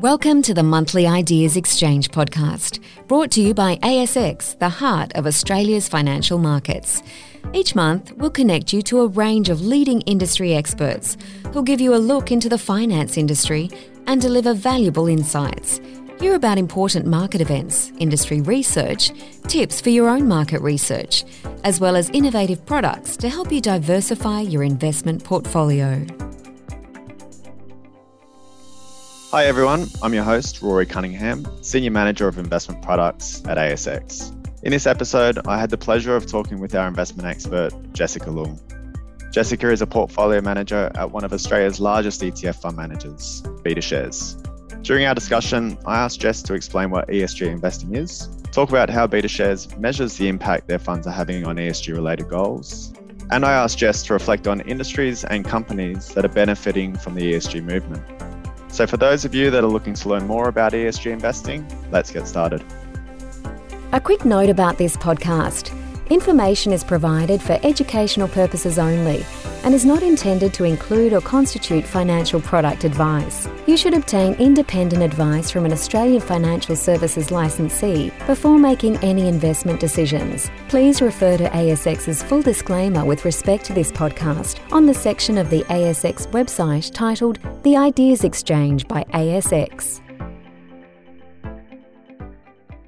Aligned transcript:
Welcome 0.00 0.42
to 0.42 0.54
the 0.54 0.62
Monthly 0.62 1.08
Ideas 1.08 1.56
Exchange 1.56 2.12
podcast, 2.12 2.78
brought 3.08 3.32
to 3.32 3.40
you 3.42 3.52
by 3.52 3.78
ASX, 3.78 4.56
the 4.60 4.68
heart 4.68 5.10
of 5.16 5.26
Australia's 5.26 5.88
financial 5.88 6.38
markets. 6.38 7.02
Each 7.52 7.74
month, 7.74 8.12
we'll 8.12 8.30
connect 8.30 8.72
you 8.72 8.80
to 8.82 9.00
a 9.00 9.08
range 9.08 9.48
of 9.48 9.60
leading 9.60 10.02
industry 10.02 10.54
experts 10.54 11.16
who'll 11.52 11.64
give 11.64 11.80
you 11.80 11.96
a 11.96 11.98
look 11.98 12.30
into 12.30 12.48
the 12.48 12.56
finance 12.56 13.18
industry 13.18 13.70
and 14.06 14.22
deliver 14.22 14.54
valuable 14.54 15.08
insights. 15.08 15.80
Hear 16.20 16.36
about 16.36 16.58
important 16.58 17.06
market 17.06 17.40
events, 17.40 17.90
industry 17.98 18.40
research, 18.40 19.10
tips 19.48 19.80
for 19.80 19.90
your 19.90 20.08
own 20.08 20.28
market 20.28 20.62
research, 20.62 21.24
as 21.64 21.80
well 21.80 21.96
as 21.96 22.08
innovative 22.10 22.64
products 22.66 23.16
to 23.16 23.28
help 23.28 23.50
you 23.50 23.60
diversify 23.60 24.42
your 24.42 24.62
investment 24.62 25.24
portfolio. 25.24 26.06
Hi 29.30 29.44
everyone, 29.44 29.88
I'm 30.02 30.14
your 30.14 30.24
host, 30.24 30.62
Rory 30.62 30.86
Cunningham, 30.86 31.46
Senior 31.62 31.90
Manager 31.90 32.28
of 32.28 32.38
Investment 32.38 32.80
Products 32.80 33.42
at 33.44 33.58
ASX. 33.58 34.32
In 34.62 34.70
this 34.70 34.86
episode, 34.86 35.46
I 35.46 35.60
had 35.60 35.68
the 35.68 35.76
pleasure 35.76 36.16
of 36.16 36.24
talking 36.24 36.60
with 36.60 36.74
our 36.74 36.88
investment 36.88 37.28
expert, 37.28 37.74
Jessica 37.92 38.30
Leung. 38.30 38.58
Jessica 39.30 39.70
is 39.70 39.82
a 39.82 39.86
portfolio 39.86 40.40
manager 40.40 40.90
at 40.94 41.10
one 41.10 41.24
of 41.24 41.34
Australia's 41.34 41.78
largest 41.78 42.22
ETF 42.22 42.62
fund 42.62 42.78
managers, 42.78 43.42
BetaShares. 43.42 44.42
During 44.82 45.04
our 45.04 45.14
discussion, 45.14 45.76
I 45.84 45.98
asked 45.98 46.20
Jess 46.20 46.40
to 46.44 46.54
explain 46.54 46.88
what 46.88 47.06
ESG 47.08 47.48
investing 47.48 47.96
is, 47.96 48.30
talk 48.50 48.70
about 48.70 48.88
how 48.88 49.06
BetaShares 49.06 49.78
measures 49.78 50.16
the 50.16 50.26
impact 50.26 50.68
their 50.68 50.78
funds 50.78 51.06
are 51.06 51.12
having 51.12 51.46
on 51.46 51.56
ESG 51.56 51.94
related 51.94 52.30
goals, 52.30 52.94
and 53.30 53.44
I 53.44 53.52
asked 53.52 53.76
Jess 53.76 54.02
to 54.04 54.14
reflect 54.14 54.48
on 54.48 54.62
industries 54.62 55.24
and 55.24 55.44
companies 55.44 56.14
that 56.14 56.24
are 56.24 56.28
benefiting 56.28 56.96
from 56.96 57.14
the 57.14 57.34
ESG 57.34 57.62
movement. 57.62 58.02
So, 58.68 58.86
for 58.86 58.96
those 58.96 59.24
of 59.24 59.34
you 59.34 59.50
that 59.50 59.64
are 59.64 59.68
looking 59.68 59.94
to 59.94 60.08
learn 60.08 60.26
more 60.26 60.48
about 60.48 60.72
ESG 60.72 61.10
investing, 61.10 61.66
let's 61.90 62.10
get 62.10 62.26
started. 62.26 62.62
A 63.92 64.00
quick 64.00 64.24
note 64.24 64.50
about 64.50 64.76
this 64.76 64.96
podcast. 64.96 65.74
Information 66.10 66.72
is 66.72 66.82
provided 66.82 67.42
for 67.42 67.58
educational 67.62 68.28
purposes 68.28 68.78
only 68.78 69.26
and 69.62 69.74
is 69.74 69.84
not 69.84 70.02
intended 70.02 70.54
to 70.54 70.64
include 70.64 71.12
or 71.12 71.20
constitute 71.20 71.84
financial 71.84 72.40
product 72.40 72.84
advice. 72.84 73.46
You 73.66 73.76
should 73.76 73.92
obtain 73.92 74.32
independent 74.34 75.02
advice 75.02 75.50
from 75.50 75.66
an 75.66 75.72
Australian 75.72 76.22
financial 76.22 76.76
services 76.76 77.30
licensee 77.30 78.10
before 78.26 78.58
making 78.58 78.96
any 78.98 79.28
investment 79.28 79.80
decisions. 79.80 80.50
Please 80.68 81.02
refer 81.02 81.36
to 81.36 81.50
ASX's 81.50 82.22
full 82.22 82.40
disclaimer 82.40 83.04
with 83.04 83.26
respect 83.26 83.66
to 83.66 83.74
this 83.74 83.92
podcast 83.92 84.60
on 84.72 84.86
the 84.86 84.94
section 84.94 85.36
of 85.36 85.50
the 85.50 85.62
ASX 85.64 86.26
website 86.28 86.90
titled 86.94 87.38
The 87.64 87.76
Ideas 87.76 88.24
Exchange 88.24 88.88
by 88.88 89.04
ASX. 89.12 90.00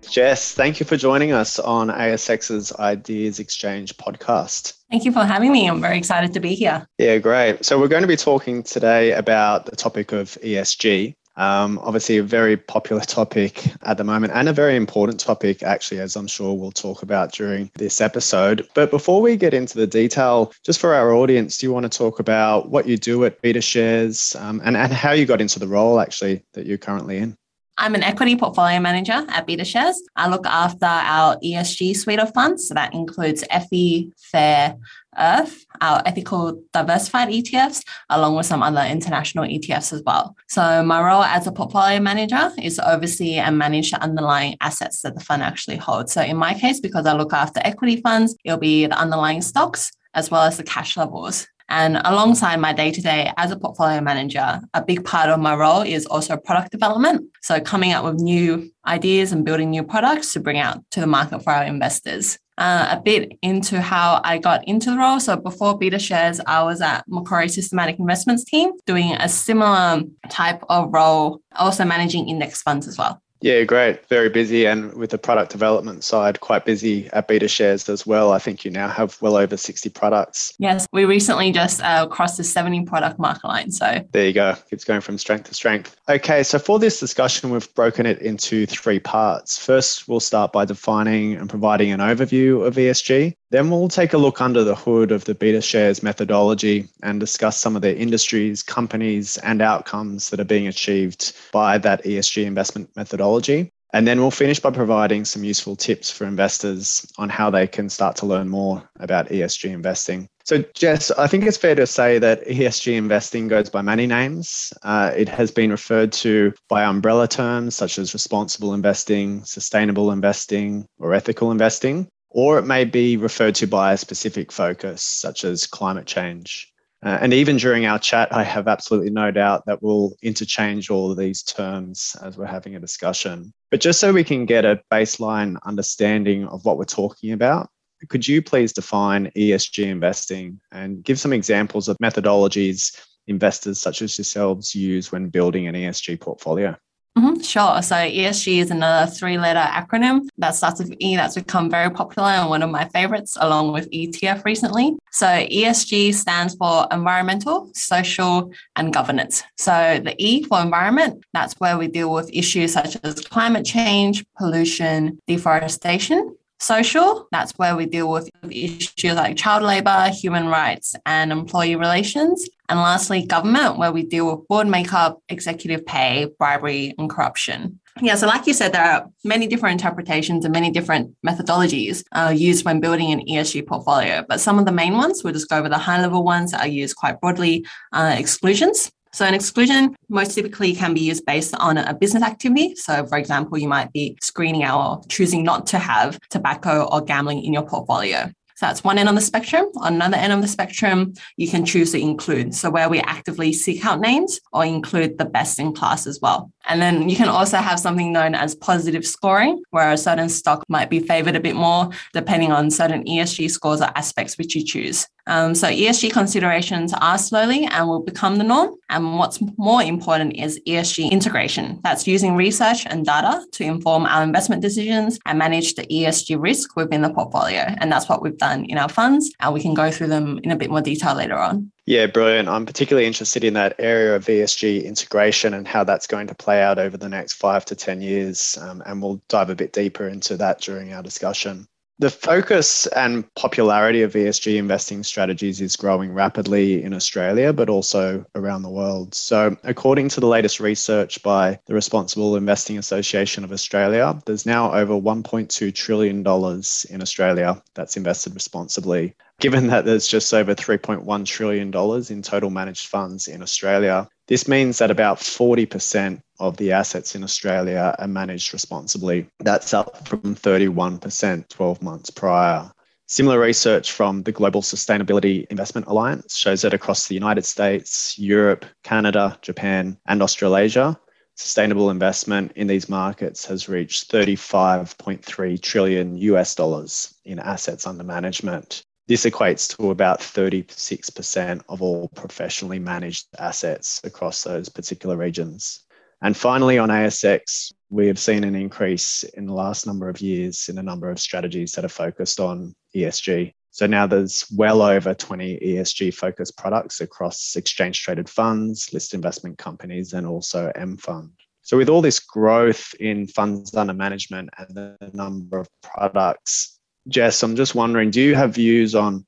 Jess, 0.09 0.53
thank 0.55 0.81
you 0.81 0.87
for 0.87 0.97
joining 0.97 1.33
us 1.33 1.59
on 1.59 1.89
ASX's 1.89 2.73
Ideas 2.73 3.39
Exchange 3.39 3.97
podcast. 3.97 4.75
Thank 4.91 5.05
you 5.05 5.12
for 5.12 5.25
having 5.25 5.53
me. 5.53 5.69
I'm 5.69 5.81
very 5.81 5.98
excited 5.98 6.34
to 6.34 6.41
be 6.41 6.55
here. 6.55 6.87
Yeah, 6.98 7.19
great. 7.19 7.65
So, 7.65 7.79
we're 7.79 7.89
going 7.89 8.03
to 8.03 8.09
be 8.09 8.17
talking 8.17 8.62
today 8.62 9.12
about 9.12 9.67
the 9.67 9.77
topic 9.77 10.12
of 10.12 10.37
ESG. 10.43 11.15
Um, 11.37 11.78
obviously, 11.83 12.19
a 12.19 12.23
very 12.23 12.56
popular 12.56 13.03
topic 13.03 13.73
at 13.83 13.97
the 13.97 14.05
moment 14.05 14.33
and 14.34 14.48
a 14.48 14.53
very 14.53 14.77
important 14.77 15.21
topic, 15.21 15.62
actually, 15.62 16.01
as 16.01 16.17
I'm 16.17 16.27
sure 16.27 16.55
we'll 16.55 16.73
talk 16.73 17.03
about 17.03 17.33
during 17.33 17.71
this 17.77 18.01
episode. 18.01 18.69
But 18.75 18.91
before 18.91 19.23
we 19.23 19.37
get 19.37 19.55
into 19.55 19.78
the 19.78 19.87
detail, 19.87 20.53
just 20.65 20.81
for 20.81 20.93
our 20.93 21.15
audience, 21.15 21.56
do 21.56 21.67
you 21.67 21.73
want 21.73 21.91
to 21.91 21.98
talk 21.98 22.19
about 22.19 22.69
what 22.69 22.87
you 22.87 22.97
do 22.97 23.25
at 23.25 23.41
BetaShares 23.43 24.39
um, 24.39 24.61
and, 24.65 24.77
and 24.77 24.93
how 24.93 25.12
you 25.12 25.25
got 25.25 25.41
into 25.41 25.59
the 25.59 25.69
role 25.69 26.01
actually 26.01 26.45
that 26.55 26.67
you're 26.67 26.78
currently 26.78 27.19
in? 27.19 27.37
I'm 27.79 27.95
an 27.95 28.03
equity 28.03 28.37
portfolio 28.37 28.79
manager 28.79 29.25
at 29.29 29.47
BetaShares. 29.47 29.95
I 30.15 30.29
look 30.29 30.47
after 30.47 30.87
our 30.87 31.37
ESG 31.39 31.97
suite 31.97 32.19
of 32.19 32.33
funds. 32.34 32.69
So 32.69 32.75
that 32.75 32.93
includes 32.93 33.43
ETHI, 33.50 34.12
Fair, 34.19 34.77
Earth, 35.19 35.65
our 35.81 36.03
ethical 36.05 36.62
diversified 36.72 37.28
ETFs, 37.28 37.83
along 38.11 38.37
with 38.37 38.47
some 38.47 38.62
other 38.62 38.83
international 38.83 39.44
ETFs 39.44 39.93
as 39.93 40.03
well. 40.05 40.37
So 40.49 40.83
my 40.83 41.03
role 41.03 41.22
as 41.22 41.47
a 41.47 41.53
portfolio 41.53 42.00
manager 42.00 42.50
is 42.62 42.77
to 42.77 42.93
oversee 42.93 43.37
and 43.37 43.56
manage 43.56 43.91
the 43.91 44.03
underlying 44.03 44.56
assets 44.61 45.03
that 45.03 45.15
the 45.15 45.25
fund 45.25 45.43
actually 45.43 45.77
holds. 45.77 46.12
So 46.12 46.23
in 46.23 46.37
my 46.37 46.55
case, 46.55 46.81
because 46.81 47.06
I 47.06 47.15
look 47.15 47.33
after 47.33 47.61
equity 47.65 48.00
funds, 48.00 48.37
it'll 48.44 48.59
be 48.59 48.87
the 48.87 48.99
underlying 48.99 49.43
stocks 49.43 49.91
as 50.15 50.31
well 50.31 50.43
as 50.43 50.59
the 50.59 50.65
cash 50.65 50.97
levels. 50.97 51.47
And 51.70 52.00
alongside 52.04 52.56
my 52.56 52.72
day 52.72 52.91
to 52.91 53.00
day 53.00 53.32
as 53.36 53.53
a 53.53 53.56
portfolio 53.56 54.00
manager, 54.00 54.60
a 54.75 54.84
big 54.84 55.04
part 55.04 55.31
of 55.31 55.38
my 55.38 55.54
role 55.54 55.82
is 55.82 56.04
also 56.04 56.36
product 56.36 56.72
development. 56.72 57.31
So 57.42 57.60
coming 57.60 57.92
up 57.92 58.04
with 58.04 58.16
new 58.16 58.70
ideas 58.86 59.31
and 59.32 59.44
building 59.44 59.70
new 59.70 59.84
products 59.84 60.32
to 60.32 60.41
bring 60.41 60.58
out 60.58 60.78
to 60.91 61.00
the 61.00 61.06
market 61.06 61.42
for 61.42 61.53
our 61.53 61.64
investors. 61.64 62.38
Uh, 62.58 62.88
a 62.91 63.00
bit 63.00 63.38
into 63.41 63.81
how 63.81 64.20
I 64.22 64.36
got 64.36 64.66
into 64.69 64.91
the 64.91 64.98
role. 64.98 65.19
So 65.19 65.34
before 65.36 65.78
BetaShares, 65.78 66.41
I 66.47 66.62
was 66.62 66.82
at 66.82 67.04
Macquarie 67.08 67.48
Systematic 67.48 67.98
Investments 67.98 68.44
team 68.44 68.72
doing 68.84 69.12
a 69.12 69.31
similar 69.31 70.02
type 70.28 70.62
of 70.69 70.92
role, 70.92 71.41
also 71.56 71.87
managing 71.87 72.28
index 72.28 72.60
funds 72.60 72.87
as 72.87 72.98
well. 72.98 73.22
Yeah, 73.41 73.65
great. 73.65 74.06
Very 74.09 74.28
busy. 74.28 74.67
And 74.67 74.93
with 74.95 75.11
the 75.11 75.19
product 75.19 75.51
development 75.51 76.05
side, 76.05 76.41
quite 76.41 76.65
busy 76.65 77.09
at 77.12 77.28
BetaShares 77.28 77.89
as 77.89 78.06
well. 78.06 78.33
I 78.33 78.39
think 78.39 78.65
you 78.65 78.71
now 78.71 78.89
have 78.89 79.21
well 79.23 79.37
over 79.37 79.56
60 79.56 79.89
products. 79.91 80.55
Yes, 80.59 80.87
we 80.93 81.05
recently 81.05 81.53
just 81.53 81.83
uh, 81.83 82.06
crossed 82.06 82.37
the 82.37 82.45
70 82.45 82.84
product 82.84 83.19
mark 83.19 83.43
line. 83.45 83.71
So 83.71 84.05
there 84.12 84.27
you 84.27 84.33
go. 84.33 84.56
It's 84.71 84.84
going 84.84 85.00
from 85.00 85.19
strength 85.19 85.49
to 85.49 85.55
strength. 85.55 85.97
Okay, 86.09 86.43
so 86.43 86.59
for 86.59 86.79
this 86.79 87.00
discussion, 87.00 87.50
we've 87.50 87.73
broken 87.75 88.06
it 88.06 88.21
into 88.21 88.67
three 88.67 89.00
parts. 89.00 89.59
First, 89.59 90.09
we'll 90.09 90.21
start 90.21 90.53
by 90.53 90.65
defining 90.65 91.34
and 91.34 91.49
providing 91.49 91.93
an 91.93 92.00
overview 92.00 92.67
of 92.67 92.75
ESG. 92.77 93.37
Then 93.50 93.69
we'll 93.69 93.88
take 93.88 94.12
a 94.12 94.19
look 94.19 94.41
under 94.41 94.62
the 94.62 94.77
hood 94.77 95.11
of 95.11 95.25
the 95.25 95.34
BetaShares 95.34 96.05
methodology 96.05 96.87
and 97.03 97.19
discuss 97.19 97.61
some 97.61 97.75
of 97.75 97.83
the 97.83 97.97
industries, 97.97 98.62
companies, 98.62 99.38
and 99.38 99.61
outcomes 99.61 100.31
that 100.31 100.38
are 100.38 100.44
being 100.44 100.69
achieved 100.69 101.33
by 101.53 101.77
that 101.78 102.05
ESG 102.05 102.44
investment 102.44 102.91
methodology. 102.94 103.72
And 103.93 104.06
then 104.06 104.21
we'll 104.21 104.31
finish 104.31 104.61
by 104.61 104.71
providing 104.71 105.25
some 105.25 105.43
useful 105.43 105.75
tips 105.75 106.12
for 106.12 106.25
investors 106.25 107.05
on 107.19 107.28
how 107.28 107.50
they 107.50 107.66
can 107.66 107.88
start 107.88 108.15
to 108.16 108.27
learn 108.27 108.49
more 108.49 108.88
about 109.00 109.31
ESG 109.31 109.69
investing. 109.69 110.28
So, 110.44 110.65
Jess, 110.75 111.11
I 111.11 111.27
think 111.27 111.44
it's 111.44 111.56
fair 111.56 111.75
to 111.75 111.88
say 111.88 112.21
that 112.21 112.47
ESG 112.47 112.94
investing 112.94 113.49
goes 113.49 113.69
by 113.69 113.82
many 113.82 114.06
names. 114.06 114.72
Uh, 114.84 115.11
it 115.17 115.28
has 115.28 115.50
been 115.50 115.72
referred 115.72 116.12
to 116.12 116.53
by 116.69 116.84
umbrella 116.84 117.27
terms 117.27 117.75
such 117.75 117.99
as 117.99 118.15
responsible 118.15 118.75
investing, 118.75 119.43
sustainable 119.44 120.12
investing, 120.12 120.87
or 121.00 121.12
ethical 121.12 121.50
investing 121.50 122.06
or 122.31 122.59
it 122.59 122.65
may 122.65 122.85
be 122.85 123.17
referred 123.17 123.55
to 123.57 123.67
by 123.67 123.93
a 123.93 123.97
specific 123.97 124.51
focus, 124.53 125.03
such 125.03 125.45
as 125.45 125.67
climate 125.67 126.07
change. 126.07 126.73
Uh, 127.03 127.19
and 127.21 127.33
even 127.33 127.57
during 127.57 127.87
our 127.87 127.99
chat, 127.99 128.33
I 128.33 128.43
have 128.45 128.69
absolutely 128.69 129.11
no 129.11 129.31
doubt 129.31 129.65
that 129.67 129.83
we'll 129.83 130.15
interchange 130.23 130.91
all 130.91 131.11
of 131.11 131.17
these 131.17 131.43
terms 131.43 132.15
as 132.23 132.37
we're 132.37 132.47
having 132.47 132.77
a 132.77 132.81
discussion. 132.81 133.53
But 133.71 133.81
just 133.81 134.01
so 134.01 134.13
we 134.13 134.25
can 134.25 134.45
get 134.45 134.65
a 134.65 134.83
baseline 134.93 135.57
understanding 135.65 136.47
of 136.47 136.65
what 136.65 136.77
we're 136.77 136.85
talking 136.85 137.33
about, 137.33 137.71
could 138.09 138.27
you 138.27 138.43
please 138.43 138.73
define 138.73 139.31
ESG 139.37 139.85
investing 139.85 140.61
and 140.73 141.03
give 141.03 141.19
some 141.19 141.33
examples 141.33 141.89
of 141.89 141.97
methodologies 141.99 142.99
investors 143.27 143.79
such 143.79 144.03
as 144.03 144.17
yourselves 144.17 144.75
use 144.75 145.11
when 145.11 145.29
building 145.29 145.69
an 145.69 145.75
ESG 145.75 146.21
portfolio? 146.21 146.77
Mm-hmm, 147.19 147.41
sure. 147.41 147.82
So 147.82 147.97
ESG 147.97 148.59
is 148.59 148.71
another 148.71 149.10
three 149.10 149.37
letter 149.37 149.59
acronym 149.59 150.28
that 150.38 150.54
starts 150.54 150.78
with 150.78 150.94
E 151.00 151.16
that's 151.16 151.34
become 151.34 151.69
very 151.69 151.91
popular 151.91 152.28
and 152.28 152.48
one 152.48 152.62
of 152.62 152.71
my 152.71 152.87
favorites, 152.87 153.37
along 153.41 153.72
with 153.72 153.91
ETF 153.91 154.44
recently. 154.44 154.97
So 155.10 155.26
ESG 155.26 156.15
stands 156.15 156.54
for 156.54 156.87
environmental, 156.93 157.70
social, 157.75 158.52
and 158.76 158.93
governance. 158.93 159.43
So 159.58 160.00
the 160.02 160.14
E 160.19 160.44
for 160.44 160.61
environment, 160.61 161.25
that's 161.32 161.55
where 161.55 161.76
we 161.76 161.88
deal 161.88 162.12
with 162.12 162.31
issues 162.32 162.73
such 162.73 162.96
as 163.02 163.20
climate 163.20 163.67
change, 163.67 164.25
pollution, 164.38 165.19
deforestation. 165.26 166.37
Social, 166.62 167.26
that's 167.32 167.52
where 167.52 167.75
we 167.75 167.87
deal 167.87 168.11
with 168.11 168.29
issues 168.50 169.14
like 169.14 169.35
child 169.35 169.62
labor, 169.62 170.11
human 170.12 170.46
rights, 170.46 170.94
and 171.06 171.32
employee 171.32 171.75
relations. 171.75 172.46
And 172.70 172.78
lastly, 172.78 173.26
government, 173.26 173.78
where 173.78 173.90
we 173.90 174.05
deal 174.05 174.31
with 174.31 174.46
board 174.46 174.69
makeup, 174.69 175.20
executive 175.28 175.84
pay, 175.84 176.28
bribery, 176.38 176.94
and 176.99 177.11
corruption. 177.11 177.81
Yeah, 178.00 178.14
so 178.14 178.28
like 178.28 178.46
you 178.46 178.55
said, 178.55 178.72
there 178.72 178.84
are 178.84 179.11
many 179.25 179.49
different 179.49 179.72
interpretations 179.72 180.44
and 180.44 180.52
many 180.52 180.70
different 180.70 181.17
methodologies 181.26 182.05
uh, 182.12 182.32
used 182.34 182.64
when 182.64 182.78
building 182.78 183.11
an 183.11 183.26
ESG 183.26 183.67
portfolio. 183.67 184.25
But 184.26 184.40
some 184.40 184.61
of 184.61 184.67
the 184.67 184.72
main 184.72 184.96
ones, 184.96 185.25
we'll 185.25 185.32
just 185.32 185.49
go 185.49 185.58
over 185.58 185.69
the 185.69 185.78
high 185.78 186.00
level 186.00 186.22
ones 186.22 186.52
that 186.52 186.61
are 186.61 186.69
used 186.69 186.94
quite 186.94 187.20
broadly 187.20 187.67
uh, 187.93 188.14
exclusions. 188.17 188.90
So 189.12 189.25
an 189.25 189.34
exclusion 189.34 189.96
most 190.08 190.37
typically 190.37 190.73
can 190.73 190.94
be 190.94 191.00
used 191.00 191.26
based 191.26 191.55
on 191.56 191.76
a 191.76 191.93
business 191.93 192.23
activity. 192.23 192.76
So 192.76 193.05
for 193.06 193.19
example, 193.19 193.58
you 193.58 193.66
might 193.66 193.93
be 193.93 194.16
screening 194.23 194.62
out 194.62 194.81
or 194.81 195.02
choosing 195.08 195.43
not 195.43 195.66
to 195.69 195.78
have 195.81 196.20
tobacco 196.31 196.88
or 196.93 197.00
gambling 197.00 197.43
in 197.44 197.52
your 197.52 197.66
portfolio. 197.66 198.31
So 198.61 198.67
that's 198.67 198.85
one 198.85 198.99
end 198.99 199.09
of 199.09 199.15
the 199.15 199.23
spectrum. 199.23 199.71
On 199.79 199.95
another 199.95 200.19
end 200.19 200.35
of 200.35 200.43
the 200.43 200.47
spectrum, 200.47 201.15
you 201.39 201.49
can 201.49 201.65
choose 201.65 201.93
to 201.93 201.99
include. 201.99 202.55
So 202.55 202.69
where 202.69 202.91
we 202.91 203.01
actively 203.01 203.55
seek 203.55 203.87
out 203.87 204.01
names 204.01 204.39
or 204.53 204.67
include 204.67 205.17
the 205.17 205.25
best 205.25 205.59
in 205.59 205.73
class 205.73 206.07
as 206.07 206.21
well. 206.21 206.53
And 206.69 206.83
then 206.83 207.09
you 207.09 207.17
can 207.17 207.31
also 207.31 207.57
have 207.57 207.81
something 207.81 208.12
known 208.12 208.35
as 208.35 208.55
positive 208.55 209.07
scoring, 209.07 209.62
where 209.71 209.91
a 209.91 209.97
certain 209.97 210.29
stock 210.29 210.62
might 210.69 210.91
be 210.91 211.01
favored 211.01 211.37
a 211.37 211.41
bit 211.41 211.57
more 211.57 211.89
depending 212.12 212.53
on 212.53 212.71
certain 212.71 213.03
ESG 213.05 213.51
scores 213.51 213.81
or 213.81 213.91
aspects 213.97 214.37
which 214.37 214.55
you 214.55 214.62
choose. 214.62 215.07
Um, 215.27 215.55
so 215.55 215.69
ESG 215.69 216.12
considerations 216.12 216.93
are 217.01 217.17
slowly 217.17 217.65
and 217.65 217.89
will 217.89 218.03
become 218.03 218.37
the 218.37 218.45
norm. 218.45 218.75
And 218.89 219.17
what's 219.17 219.39
more 219.57 219.83
important 219.83 220.37
is 220.37 220.61
ESG 220.67 221.11
integration. 221.11 221.81
That's 221.83 222.07
using 222.07 222.35
research 222.35 222.85
and 222.87 223.07
data 223.07 223.45
to 223.53 223.65
inform 223.65 224.07
our 224.07 224.23
investment 224.23 224.61
decisions 224.61 225.19
and 225.27 225.39
manage 225.39 225.75
the 225.75 225.87
ESG 225.87 226.37
risk 226.41 226.75
within 226.75 227.03
the 227.03 227.11
portfolio. 227.11 227.61
And 227.79 227.93
that's 227.93 228.09
what 228.09 228.23
we've 228.23 228.37
done 228.37 228.50
in 228.50 228.79
our 228.79 228.88
funds. 228.88 229.32
And 229.41 229.55
we 229.55 229.61
can 229.61 229.75
go 229.75 229.91
through 229.91 230.08
them 230.08 230.41
in 230.43 230.50
a 230.50 230.56
bit 230.56 230.70
more 230.70 230.81
detail 230.81 231.14
later 231.14 231.38
on. 231.38 231.70
Yeah, 231.87 232.06
brilliant. 232.06 232.49
I'm 232.49 232.67
particularly 232.67 233.06
interested 233.06 233.43
in 233.43 233.55
that 233.55 233.75
area 233.79 234.14
of 234.14 234.25
ESG 234.26 234.85
integration 234.85 235.55
and 235.55 235.67
how 235.67 235.82
that's 235.82 236.06
going 236.06 236.29
to 236.29 236.35
play 236.35 236.62
out 236.62 236.79
over 236.79 236.97
the 236.97 237.08
next 237.08 237.35
five 237.35 237.64
to 237.64 237.75
10 237.75 238.00
years. 238.00 238.56
Um, 238.61 238.82
and 238.87 239.02
we'll 239.02 239.20
dive 239.29 239.50
a 239.50 239.56
bit 239.56 239.73
deeper 239.73 240.06
into 240.06 240.37
that 240.37 240.61
during 240.61 240.93
our 240.93 241.02
discussion. 241.02 241.67
The 242.00 242.08
focus 242.08 242.87
and 242.87 243.26
popularity 243.35 244.00
of 244.00 244.14
ESG 244.14 244.56
investing 244.56 245.02
strategies 245.02 245.61
is 245.61 245.76
growing 245.76 246.14
rapidly 246.14 246.82
in 246.82 246.94
Australia, 246.94 247.52
but 247.52 247.69
also 247.69 248.25
around 248.35 248.62
the 248.62 248.70
world. 248.70 249.14
So, 249.14 249.55
according 249.64 250.08
to 250.11 250.20
the 250.20 250.26
latest 250.26 250.61
research 250.61 251.23
by 251.23 251.58
the 251.67 251.75
Responsible 251.75 252.37
Investing 252.37 252.79
Association 252.79 253.44
of 253.44 253.52
Australia, 253.52 254.19
there's 254.25 254.47
now 254.47 254.73
over 254.73 254.94
$1.2 254.94 255.75
trillion 255.75 256.20
in 256.20 257.02
Australia 257.02 257.62
that's 257.75 257.99
invested 257.99 258.32
responsibly. 258.32 259.14
Given 259.40 259.69
that 259.69 259.87
there's 259.87 260.06
just 260.06 260.34
over 260.34 260.54
$3.1 260.54 261.25
trillion 261.25 261.72
in 262.10 262.22
total 262.22 262.50
managed 262.50 262.88
funds 262.88 263.26
in 263.26 263.40
Australia, 263.40 264.06
this 264.28 264.46
means 264.46 264.76
that 264.78 264.90
about 264.90 265.16
40% 265.16 266.20
of 266.38 266.58
the 266.58 266.72
assets 266.72 267.14
in 267.14 267.25
Australia 267.25 267.96
are 267.98 268.06
managed 268.06 268.52
responsibly. 268.52 269.26
That's 269.38 269.72
up 269.72 270.06
from 270.06 270.37
31% 270.37 271.48
12 271.48 271.82
months 271.82 272.10
prior. 272.10 272.70
Similar 273.06 273.40
research 273.40 273.92
from 273.92 274.25
the 274.25 274.31
Global 274.31 274.60
Sustainability 274.60 275.46
Investment 275.46 275.87
Alliance 275.87 276.37
shows 276.37 276.60
that 276.60 276.75
across 276.75 277.08
the 277.08 277.14
United 277.14 277.46
States, 277.46 278.19
Europe, 278.19 278.66
Canada, 278.84 279.38
Japan, 279.40 279.96
and 280.06 280.22
Australasia, 280.22 281.00
sustainable 281.34 281.88
investment 281.88 282.52
in 282.56 282.66
these 282.66 282.90
markets 282.90 283.46
has 283.46 283.70
reached 283.70 284.12
35.3 284.12 285.62
trillion 285.62 286.19
US 286.19 286.54
dollars 286.54 287.14
in 287.25 287.38
assets 287.38 287.87
under 287.87 288.04
management. 288.04 288.84
This 289.11 289.25
equates 289.25 289.77
to 289.77 289.91
about 289.91 290.21
36% 290.21 291.62
of 291.69 291.83
all 291.83 292.07
professionally 292.15 292.79
managed 292.79 293.27
assets 293.41 294.01
across 294.05 294.45
those 294.45 294.69
particular 294.69 295.17
regions. 295.17 295.81
And 296.23 296.37
finally, 296.37 296.79
on 296.79 296.91
ASX, 296.91 297.73
we 297.89 298.07
have 298.07 298.21
seen 298.21 298.45
an 298.45 298.55
increase 298.55 299.25
in 299.35 299.47
the 299.47 299.53
last 299.53 299.85
number 299.85 300.09
of 300.09 300.21
years 300.21 300.69
in 300.69 300.79
a 300.79 300.83
number 300.85 301.11
of 301.11 301.19
strategies 301.19 301.73
that 301.73 301.85
are 301.85 301.89
focused 301.89 302.39
on 302.39 302.73
ESG. 302.95 303.53
So 303.73 303.89
now 303.89 304.07
there's 304.07 304.47
well 304.57 304.81
over 304.81 305.12
20 305.12 305.59
ESG 305.59 306.15
focused 306.15 306.57
products 306.57 307.01
across 307.01 307.57
exchange 307.57 308.05
traded 308.05 308.29
funds, 308.29 308.93
listed 308.93 309.19
investment 309.19 309.59
companies, 309.59 310.12
and 310.12 310.25
also 310.25 310.71
mFund. 310.77 311.31
So, 311.62 311.77
with 311.77 311.89
all 311.89 312.01
this 312.01 312.21
growth 312.21 312.95
in 313.01 313.27
funds 313.27 313.75
under 313.75 313.93
management 313.93 314.51
and 314.57 314.69
the 314.73 315.11
number 315.12 315.59
of 315.59 315.69
products, 315.83 316.80
Jess, 317.08 317.43
I'm 317.43 317.56
just 317.56 317.75
wondering, 317.75 318.11
do 318.11 318.20
you 318.20 318.35
have 318.35 318.55
views 318.55 318.94
on 318.94 319.25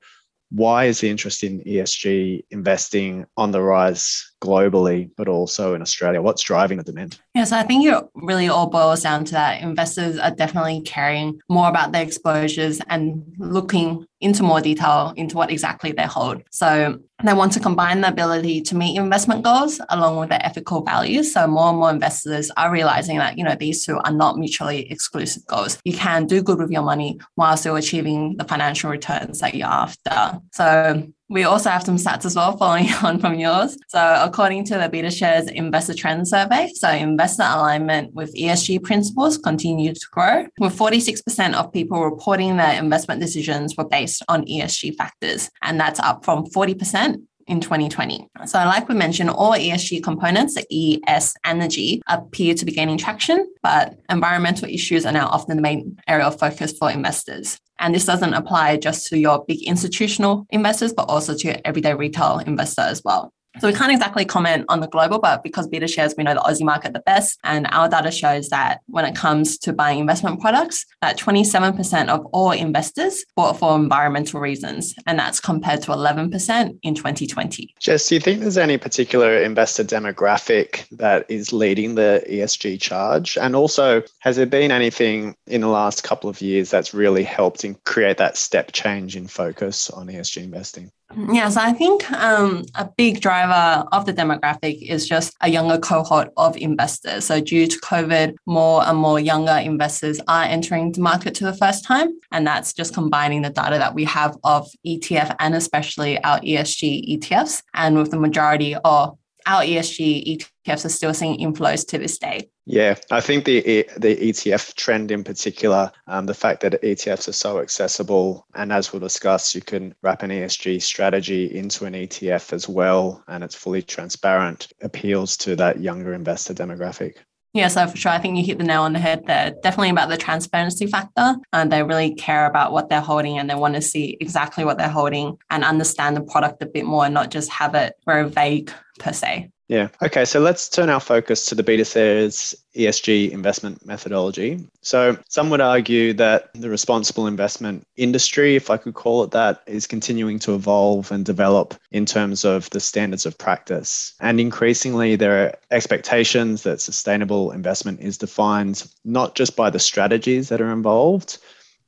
why 0.51 0.85
is 0.85 0.99
the 0.99 1.09
interest 1.09 1.43
in 1.43 1.61
ESG 1.61 2.45
investing 2.51 3.25
on 3.35 3.51
the 3.51 3.61
rise 3.61 4.32
globally, 4.43 5.09
but 5.15 5.27
also 5.27 5.73
in 5.73 5.81
Australia? 5.81 6.21
What's 6.21 6.43
driving 6.43 6.77
the 6.77 6.83
demand? 6.83 7.19
Yes, 7.33 7.51
I 7.51 7.63
think 7.63 7.85
it 7.85 8.03
really 8.15 8.49
all 8.49 8.67
boils 8.67 9.01
down 9.01 9.23
to 9.25 9.31
that 9.33 9.61
investors 9.61 10.19
are 10.19 10.31
definitely 10.31 10.81
caring 10.81 11.39
more 11.49 11.69
about 11.69 11.91
their 11.91 12.03
exposures 12.03 12.81
and 12.89 13.23
looking 13.37 14.05
into 14.19 14.43
more 14.43 14.61
detail 14.61 15.13
into 15.17 15.35
what 15.35 15.51
exactly 15.51 15.91
they 15.91 16.05
hold. 16.05 16.43
So 16.51 16.99
they 17.23 17.33
want 17.33 17.51
to 17.53 17.59
combine 17.59 18.01
the 18.01 18.07
ability 18.07 18.61
to 18.61 18.75
meet 18.75 18.97
investment 18.97 19.43
goals 19.43 19.81
along 19.89 20.17
with 20.17 20.29
their 20.29 20.45
ethical 20.45 20.81
values. 20.81 21.33
So 21.33 21.45
more 21.45 21.69
and 21.69 21.77
more 21.77 21.89
investors 21.89 22.49
are 22.55 22.71
realizing 22.71 23.17
that, 23.17 23.37
you 23.37 23.43
know, 23.43 23.55
these 23.55 23.85
two 23.85 23.99
are 24.03 24.11
not 24.11 24.37
mutually 24.37 24.89
exclusive 24.89 25.45
goals. 25.47 25.77
You 25.83 25.93
can 25.93 26.25
do 26.25 26.41
good 26.41 26.59
with 26.59 26.71
your 26.71 26.83
money 26.83 27.19
while 27.35 27.57
still 27.57 27.75
achieving 27.75 28.37
the 28.37 28.45
financial 28.45 28.89
returns 28.89 29.39
that 29.39 29.55
you're 29.55 29.67
after. 29.67 30.39
So 30.53 31.11
we 31.33 31.43
also 31.45 31.71
have 31.71 31.83
some 31.83 31.97
stats 31.97 32.25
as 32.25 32.35
well 32.35 32.55
following 32.55 32.87
on 33.03 33.19
from 33.19 33.33
yours. 33.33 33.75
So, 33.87 34.21
according 34.23 34.65
to 34.65 34.75
the 34.75 34.87
BetaShares 34.87 35.51
Investor 35.51 35.95
Trend 35.95 36.27
Survey, 36.27 36.71
so 36.75 36.89
investor 36.89 37.43
alignment 37.43 38.13
with 38.13 38.33
ESG 38.35 38.83
principles 38.83 39.39
continued 39.39 39.95
to 39.95 40.07
grow, 40.11 40.45
with 40.59 40.77
46% 40.77 41.55
of 41.55 41.73
people 41.73 42.03
reporting 42.03 42.57
their 42.57 42.79
investment 42.79 43.19
decisions 43.19 43.75
were 43.75 43.87
based 43.87 44.21
on 44.29 44.45
ESG 44.45 44.95
factors. 44.95 45.49
And 45.63 45.79
that's 45.79 45.99
up 45.99 46.23
from 46.23 46.45
40% 46.45 47.23
in 47.47 47.59
2020. 47.59 48.27
So, 48.45 48.57
like 48.59 48.87
we 48.87 48.95
mentioned, 48.95 49.29
all 49.29 49.51
ESG 49.51 50.03
components, 50.03 50.55
the 50.55 50.65
E, 50.69 50.99
S, 51.07 51.33
and 51.43 51.61
the 51.61 51.67
G, 51.67 52.01
appear 52.07 52.53
to 52.55 52.65
be 52.65 52.71
gaining 52.71 52.97
traction, 52.97 53.47
but 53.61 53.97
environmental 54.09 54.69
issues 54.69 55.05
are 55.05 55.11
now 55.11 55.27
often 55.27 55.55
the 55.55 55.61
main 55.61 55.97
area 56.07 56.25
of 56.25 56.39
focus 56.39 56.73
for 56.77 56.91
investors. 56.91 57.57
And 57.79 57.93
this 57.93 58.05
doesn't 58.05 58.33
apply 58.33 58.77
just 58.77 59.07
to 59.07 59.17
your 59.17 59.43
big 59.47 59.61
institutional 59.63 60.45
investors, 60.51 60.93
but 60.93 61.09
also 61.09 61.35
to 61.35 61.47
your 61.47 61.57
everyday 61.65 61.93
retail 61.93 62.39
investor 62.39 62.81
as 62.81 63.01
well. 63.03 63.33
So 63.59 63.67
we 63.67 63.73
can't 63.73 63.91
exactly 63.91 64.25
comment 64.25 64.65
on 64.67 64.79
the 64.79 64.87
global, 64.87 65.19
but 65.19 65.43
because 65.43 65.67
BetaShares, 65.67 66.17
we 66.17 66.23
know 66.23 66.33
the 66.33 66.39
Aussie 66.39 66.63
market 66.63 66.93
the 66.93 66.99
best. 67.01 67.39
And 67.43 67.67
our 67.71 67.87
data 67.87 68.11
shows 68.11 68.49
that 68.49 68.81
when 68.87 69.05
it 69.05 69.15
comes 69.15 69.57
to 69.59 69.73
buying 69.73 69.99
investment 69.99 70.41
products, 70.41 70.85
that 71.01 71.19
27% 71.19 72.09
of 72.09 72.25
all 72.27 72.51
investors 72.51 73.23
bought 73.35 73.59
for 73.59 73.75
environmental 73.75 74.39
reasons. 74.39 74.95
And 75.05 75.19
that's 75.19 75.39
compared 75.39 75.83
to 75.83 75.91
11% 75.91 76.79
in 76.81 76.95
2020. 76.95 77.75
Jess, 77.79 78.07
do 78.09 78.15
you 78.15 78.21
think 78.21 78.39
there's 78.39 78.57
any 78.57 78.77
particular 78.77 79.37
investor 79.37 79.83
demographic 79.83 80.87
that 80.89 81.25
is 81.29 81.53
leading 81.53 81.95
the 81.95 82.23
ESG 82.27 82.81
charge? 82.81 83.37
And 83.37 83.55
also, 83.55 84.01
has 84.19 84.35
there 84.35 84.45
been 84.47 84.71
anything 84.71 85.35
in 85.45 85.61
the 85.61 85.67
last 85.67 86.03
couple 86.03 86.29
of 86.29 86.41
years 86.41 86.71
that's 86.71 86.93
really 86.93 87.23
helped 87.23 87.63
in 87.63 87.75
create 87.85 88.17
that 88.17 88.35
step 88.35 88.71
change 88.71 89.15
in 89.15 89.27
focus 89.27 89.89
on 89.91 90.07
ESG 90.07 90.43
investing? 90.43 90.91
Yes, 91.31 91.57
I 91.57 91.73
think 91.73 92.09
um, 92.11 92.65
a 92.75 92.89
big 92.97 93.21
driver 93.21 93.87
of 93.91 94.05
the 94.05 94.13
demographic 94.13 94.81
is 94.81 95.07
just 95.07 95.35
a 95.41 95.49
younger 95.49 95.77
cohort 95.77 96.31
of 96.37 96.57
investors. 96.57 97.25
So, 97.25 97.39
due 97.39 97.67
to 97.67 97.79
COVID, 97.79 98.35
more 98.45 98.83
and 98.87 98.97
more 98.97 99.19
younger 99.19 99.53
investors 99.53 100.19
are 100.27 100.43
entering 100.43 100.91
the 100.91 101.01
market 101.01 101.37
for 101.37 101.45
the 101.45 101.53
first 101.53 101.85
time. 101.85 102.09
And 102.31 102.47
that's 102.47 102.73
just 102.73 102.93
combining 102.93 103.43
the 103.43 103.49
data 103.49 103.77
that 103.77 103.93
we 103.93 104.05
have 104.05 104.37
of 104.43 104.67
ETF 104.85 105.35
and 105.39 105.55
especially 105.55 106.21
our 106.23 106.39
ESG 106.39 107.19
ETFs. 107.19 107.61
And 107.73 107.97
with 107.97 108.11
the 108.11 108.19
majority 108.19 108.75
of 108.83 109.17
our 109.45 109.61
ESG 109.61 110.37
ETFs 110.67 110.85
are 110.85 110.89
still 110.89 111.13
seeing 111.13 111.39
inflows 111.39 111.87
to 111.87 111.97
this 111.97 112.17
day. 112.17 112.49
Yeah, 112.65 112.95
I 113.11 113.19
think 113.19 113.43
the 113.43 113.87
the 113.97 114.15
ETF 114.15 114.75
trend 114.75 115.11
in 115.11 115.23
particular, 115.23 115.91
um, 116.07 116.25
the 116.25 116.33
fact 116.33 116.61
that 116.61 116.81
ETFs 116.81 117.27
are 117.27 117.33
so 117.33 117.59
accessible, 117.59 118.47
and 118.55 118.71
as 118.71 118.93
we'll 118.93 119.01
discuss, 119.01 119.53
you 119.53 119.61
can 119.61 119.93
wrap 120.01 120.23
an 120.23 120.29
ESG 120.29 120.81
strategy 120.81 121.53
into 121.53 121.85
an 121.85 121.93
ETF 121.93 122.53
as 122.53 122.69
well, 122.69 123.23
and 123.27 123.43
it's 123.43 123.55
fully 123.55 123.81
transparent, 123.81 124.71
appeals 124.81 125.35
to 125.37 125.55
that 125.57 125.81
younger 125.81 126.13
investor 126.13 126.53
demographic. 126.53 127.17
Yeah, 127.53 127.67
so 127.67 127.85
for 127.85 127.95
sure, 127.95 128.11
I 128.11 128.17
think 128.17 128.35
you 128.35 128.43
hit 128.43 128.57
the 128.57 128.63
nail 128.63 128.81
on 128.81 128.93
the 128.93 128.99
head 128.99 129.27
there. 129.27 129.51
Definitely 129.61 129.91
about 129.91 130.09
the 130.09 130.17
transparency 130.17 130.87
factor. 130.87 131.35
And 131.51 131.71
they 131.71 131.83
really 131.83 132.15
care 132.15 132.47
about 132.47 132.71
what 132.71 132.89
they're 132.89 132.99
holding 132.99 133.37
and 133.37 133.47
they 133.47 133.53
want 133.53 133.75
to 133.75 133.81
see 133.81 134.17
exactly 134.19 134.65
what 134.65 134.79
they're 134.79 134.89
holding 134.89 135.37
and 135.51 135.63
understand 135.63 136.17
the 136.17 136.21
product 136.21 136.63
a 136.63 136.65
bit 136.65 136.83
more 136.83 137.05
and 137.05 137.13
not 137.13 137.29
just 137.29 137.51
have 137.51 137.75
it 137.75 137.93
very 138.07 138.27
vague 138.27 138.71
per 138.99 139.13
se. 139.13 139.49
Yeah. 139.69 139.87
Okay. 140.01 140.25
So 140.25 140.39
let's 140.39 140.67
turn 140.67 140.89
our 140.89 140.99
focus 140.99 141.45
to 141.47 141.55
the 141.55 141.63
BetaShares 141.63 142.53
ESG 142.75 143.31
investment 143.31 143.85
methodology. 143.85 144.67
So 144.81 145.17
some 145.29 145.49
would 145.49 145.61
argue 145.61 146.13
that 146.13 146.53
the 146.53 146.69
responsible 146.69 147.27
investment 147.27 147.87
industry, 147.95 148.55
if 148.55 148.69
I 148.69 148.77
could 148.77 148.93
call 148.93 149.23
it 149.23 149.31
that, 149.31 149.63
is 149.65 149.87
continuing 149.87 150.37
to 150.39 150.53
evolve 150.53 151.11
and 151.11 151.25
develop 151.25 151.75
in 151.91 152.05
terms 152.05 152.43
of 152.43 152.69
the 152.71 152.81
standards 152.81 153.25
of 153.25 153.37
practice. 153.37 154.13
And 154.19 154.39
increasingly, 154.39 155.15
there 155.15 155.45
are 155.45 155.53
expectations 155.71 156.63
that 156.63 156.81
sustainable 156.81 157.51
investment 157.51 158.01
is 158.01 158.17
defined 158.17 158.85
not 159.05 159.33
just 159.33 159.55
by 159.55 159.69
the 159.69 159.79
strategies 159.79 160.49
that 160.49 160.61
are 160.61 160.71
involved, 160.71 161.37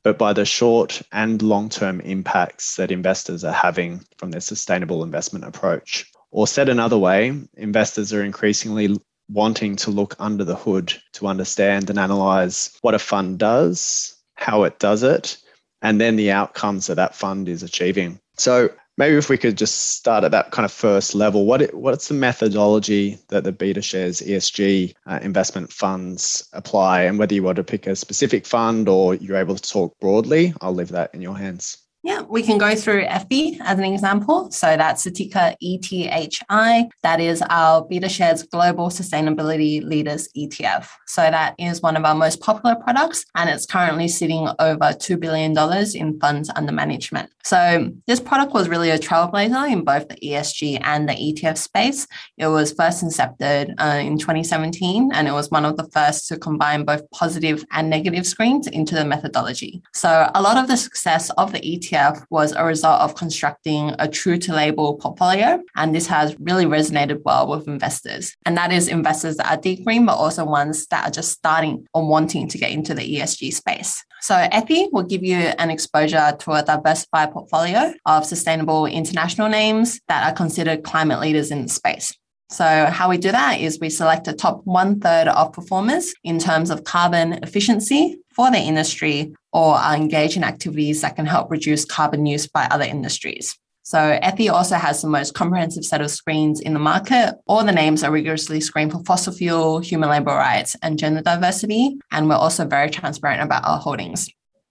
but 0.02 0.18
by 0.18 0.32
the 0.32 0.44
short 0.44 1.02
and 1.12 1.42
long 1.42 1.68
term 1.68 2.00
impacts 2.00 2.76
that 2.76 2.90
investors 2.90 3.44
are 3.44 3.52
having 3.52 4.02
from 4.16 4.30
their 4.30 4.40
sustainable 4.40 5.02
investment 5.02 5.44
approach. 5.44 6.10
Or 6.36 6.46
said 6.46 6.68
another 6.68 6.98
way, 6.98 7.32
investors 7.56 8.12
are 8.12 8.22
increasingly 8.22 8.94
wanting 9.30 9.74
to 9.76 9.90
look 9.90 10.14
under 10.18 10.44
the 10.44 10.54
hood 10.54 10.92
to 11.14 11.28
understand 11.28 11.88
and 11.88 11.98
analyze 11.98 12.76
what 12.82 12.92
a 12.92 12.98
fund 12.98 13.38
does, 13.38 14.14
how 14.34 14.64
it 14.64 14.78
does 14.78 15.02
it, 15.02 15.38
and 15.80 15.98
then 15.98 16.16
the 16.16 16.32
outcomes 16.32 16.88
that 16.88 16.96
that 16.96 17.14
fund 17.14 17.48
is 17.48 17.62
achieving. 17.62 18.20
So 18.36 18.68
maybe 18.98 19.16
if 19.16 19.30
we 19.30 19.38
could 19.38 19.56
just 19.56 19.96
start 19.96 20.24
at 20.24 20.30
that 20.32 20.50
kind 20.50 20.66
of 20.66 20.72
first 20.72 21.14
level, 21.14 21.46
what 21.46 21.62
it, 21.62 21.72
what's 21.72 22.08
the 22.08 22.14
methodology 22.14 23.16
that 23.28 23.44
the 23.44 23.52
BetaShares 23.54 24.22
ESG 24.22 24.92
uh, 25.06 25.18
investment 25.22 25.72
funds 25.72 26.46
apply, 26.52 27.04
and 27.04 27.18
whether 27.18 27.34
you 27.34 27.44
want 27.44 27.56
to 27.56 27.64
pick 27.64 27.86
a 27.86 27.96
specific 27.96 28.44
fund 28.44 28.90
or 28.90 29.14
you're 29.14 29.38
able 29.38 29.56
to 29.56 29.70
talk 29.70 29.98
broadly, 30.00 30.52
I'll 30.60 30.74
leave 30.74 30.88
that 30.88 31.14
in 31.14 31.22
your 31.22 31.38
hands. 31.38 31.78
Yeah, 32.06 32.22
we 32.22 32.44
can 32.44 32.56
go 32.56 32.76
through 32.76 33.04
ETHI 33.06 33.58
as 33.62 33.80
an 33.80 33.84
example. 33.84 34.48
So 34.52 34.76
that's 34.76 35.02
the 35.02 35.10
ticker 35.10 35.56
ETHI. 35.60 36.88
That 37.02 37.20
is 37.20 37.42
our 37.50 37.84
BetaShares 37.84 38.48
Global 38.48 38.90
Sustainability 38.90 39.82
Leaders 39.82 40.28
ETF. 40.36 40.88
So 41.08 41.22
that 41.22 41.56
is 41.58 41.82
one 41.82 41.96
of 41.96 42.04
our 42.04 42.14
most 42.14 42.40
popular 42.40 42.76
products, 42.76 43.24
and 43.34 43.50
it's 43.50 43.66
currently 43.66 44.06
sitting 44.06 44.46
over 44.60 44.92
$2 44.92 45.18
billion 45.18 45.52
in 45.96 46.20
funds 46.20 46.48
under 46.54 46.70
management. 46.70 47.28
So 47.42 47.90
this 48.06 48.20
product 48.20 48.52
was 48.54 48.68
really 48.68 48.90
a 48.90 48.98
trailblazer 48.98 49.68
in 49.68 49.82
both 49.82 50.06
the 50.06 50.16
ESG 50.16 50.80
and 50.84 51.08
the 51.08 51.14
ETF 51.14 51.58
space. 51.58 52.06
It 52.38 52.46
was 52.46 52.72
first 52.72 53.04
incepted 53.04 53.74
uh, 53.78 53.98
in 53.98 54.16
2017, 54.16 55.10
and 55.12 55.26
it 55.26 55.32
was 55.32 55.50
one 55.50 55.64
of 55.64 55.76
the 55.76 55.88
first 55.88 56.28
to 56.28 56.38
combine 56.38 56.84
both 56.84 57.08
positive 57.10 57.64
and 57.72 57.90
negative 57.90 58.28
screens 58.28 58.68
into 58.68 58.94
the 58.94 59.04
methodology. 59.04 59.82
So 59.92 60.30
a 60.36 60.40
lot 60.40 60.56
of 60.56 60.68
the 60.68 60.76
success 60.76 61.30
of 61.30 61.52
the 61.52 61.60
ETF 61.60 61.95
ETF 61.96 62.24
was 62.30 62.52
a 62.52 62.64
result 62.64 63.00
of 63.00 63.14
constructing 63.14 63.94
a 63.98 64.08
true 64.08 64.38
to 64.38 64.52
label 64.54 64.96
portfolio. 64.96 65.62
And 65.76 65.94
this 65.94 66.06
has 66.06 66.36
really 66.40 66.66
resonated 66.66 67.22
well 67.24 67.46
with 67.48 67.66
investors. 67.66 68.34
And 68.44 68.56
that 68.56 68.72
is 68.72 68.88
investors 68.88 69.36
that 69.36 69.50
are 69.50 69.60
deep 69.60 69.84
green, 69.84 70.06
but 70.06 70.16
also 70.16 70.44
ones 70.44 70.86
that 70.88 71.08
are 71.08 71.10
just 71.10 71.32
starting 71.32 71.86
or 71.94 72.06
wanting 72.06 72.48
to 72.48 72.58
get 72.58 72.70
into 72.70 72.94
the 72.94 73.16
ESG 73.16 73.52
space. 73.52 74.04
So 74.20 74.34
ETHI 74.34 74.92
will 74.92 75.02
give 75.02 75.22
you 75.22 75.36
an 75.36 75.70
exposure 75.70 76.36
to 76.40 76.52
a 76.52 76.62
diversified 76.62 77.32
portfolio 77.32 77.92
of 78.04 78.24
sustainable 78.24 78.86
international 78.86 79.48
names 79.48 80.00
that 80.08 80.28
are 80.28 80.34
considered 80.34 80.84
climate 80.84 81.20
leaders 81.20 81.50
in 81.50 81.62
the 81.62 81.68
space. 81.68 82.12
So, 82.48 82.86
how 82.86 83.10
we 83.10 83.18
do 83.18 83.32
that 83.32 83.60
is 83.60 83.80
we 83.80 83.90
select 83.90 84.28
a 84.28 84.32
top 84.32 84.60
one 84.64 85.00
third 85.00 85.26
of 85.26 85.52
performers 85.52 86.14
in 86.22 86.38
terms 86.38 86.70
of 86.70 86.84
carbon 86.84 87.40
efficiency 87.42 88.18
for 88.36 88.52
the 88.52 88.58
industry 88.58 89.34
or 89.56 89.74
are 89.74 89.96
engaged 89.96 90.36
in 90.36 90.44
activities 90.44 91.00
that 91.00 91.16
can 91.16 91.24
help 91.24 91.50
reduce 91.50 91.86
carbon 91.86 92.26
use 92.26 92.46
by 92.46 92.66
other 92.66 92.84
industries. 92.84 93.58
So 93.84 94.18
ETHI 94.22 94.50
also 94.50 94.74
has 94.74 95.00
the 95.00 95.08
most 95.08 95.32
comprehensive 95.32 95.86
set 95.86 96.02
of 96.02 96.10
screens 96.10 96.60
in 96.60 96.74
the 96.74 96.78
market. 96.78 97.36
All 97.46 97.64
the 97.64 97.72
names 97.72 98.04
are 98.04 98.12
rigorously 98.12 98.60
screened 98.60 98.92
for 98.92 99.02
fossil 99.04 99.32
fuel, 99.32 99.78
human 99.78 100.10
labor 100.10 100.34
rights, 100.34 100.76
and 100.82 100.98
gender 100.98 101.22
diversity. 101.22 101.96
And 102.12 102.28
we're 102.28 102.34
also 102.34 102.66
very 102.66 102.90
transparent 102.90 103.42
about 103.42 103.64
our 103.64 103.78
holdings. 103.78 104.28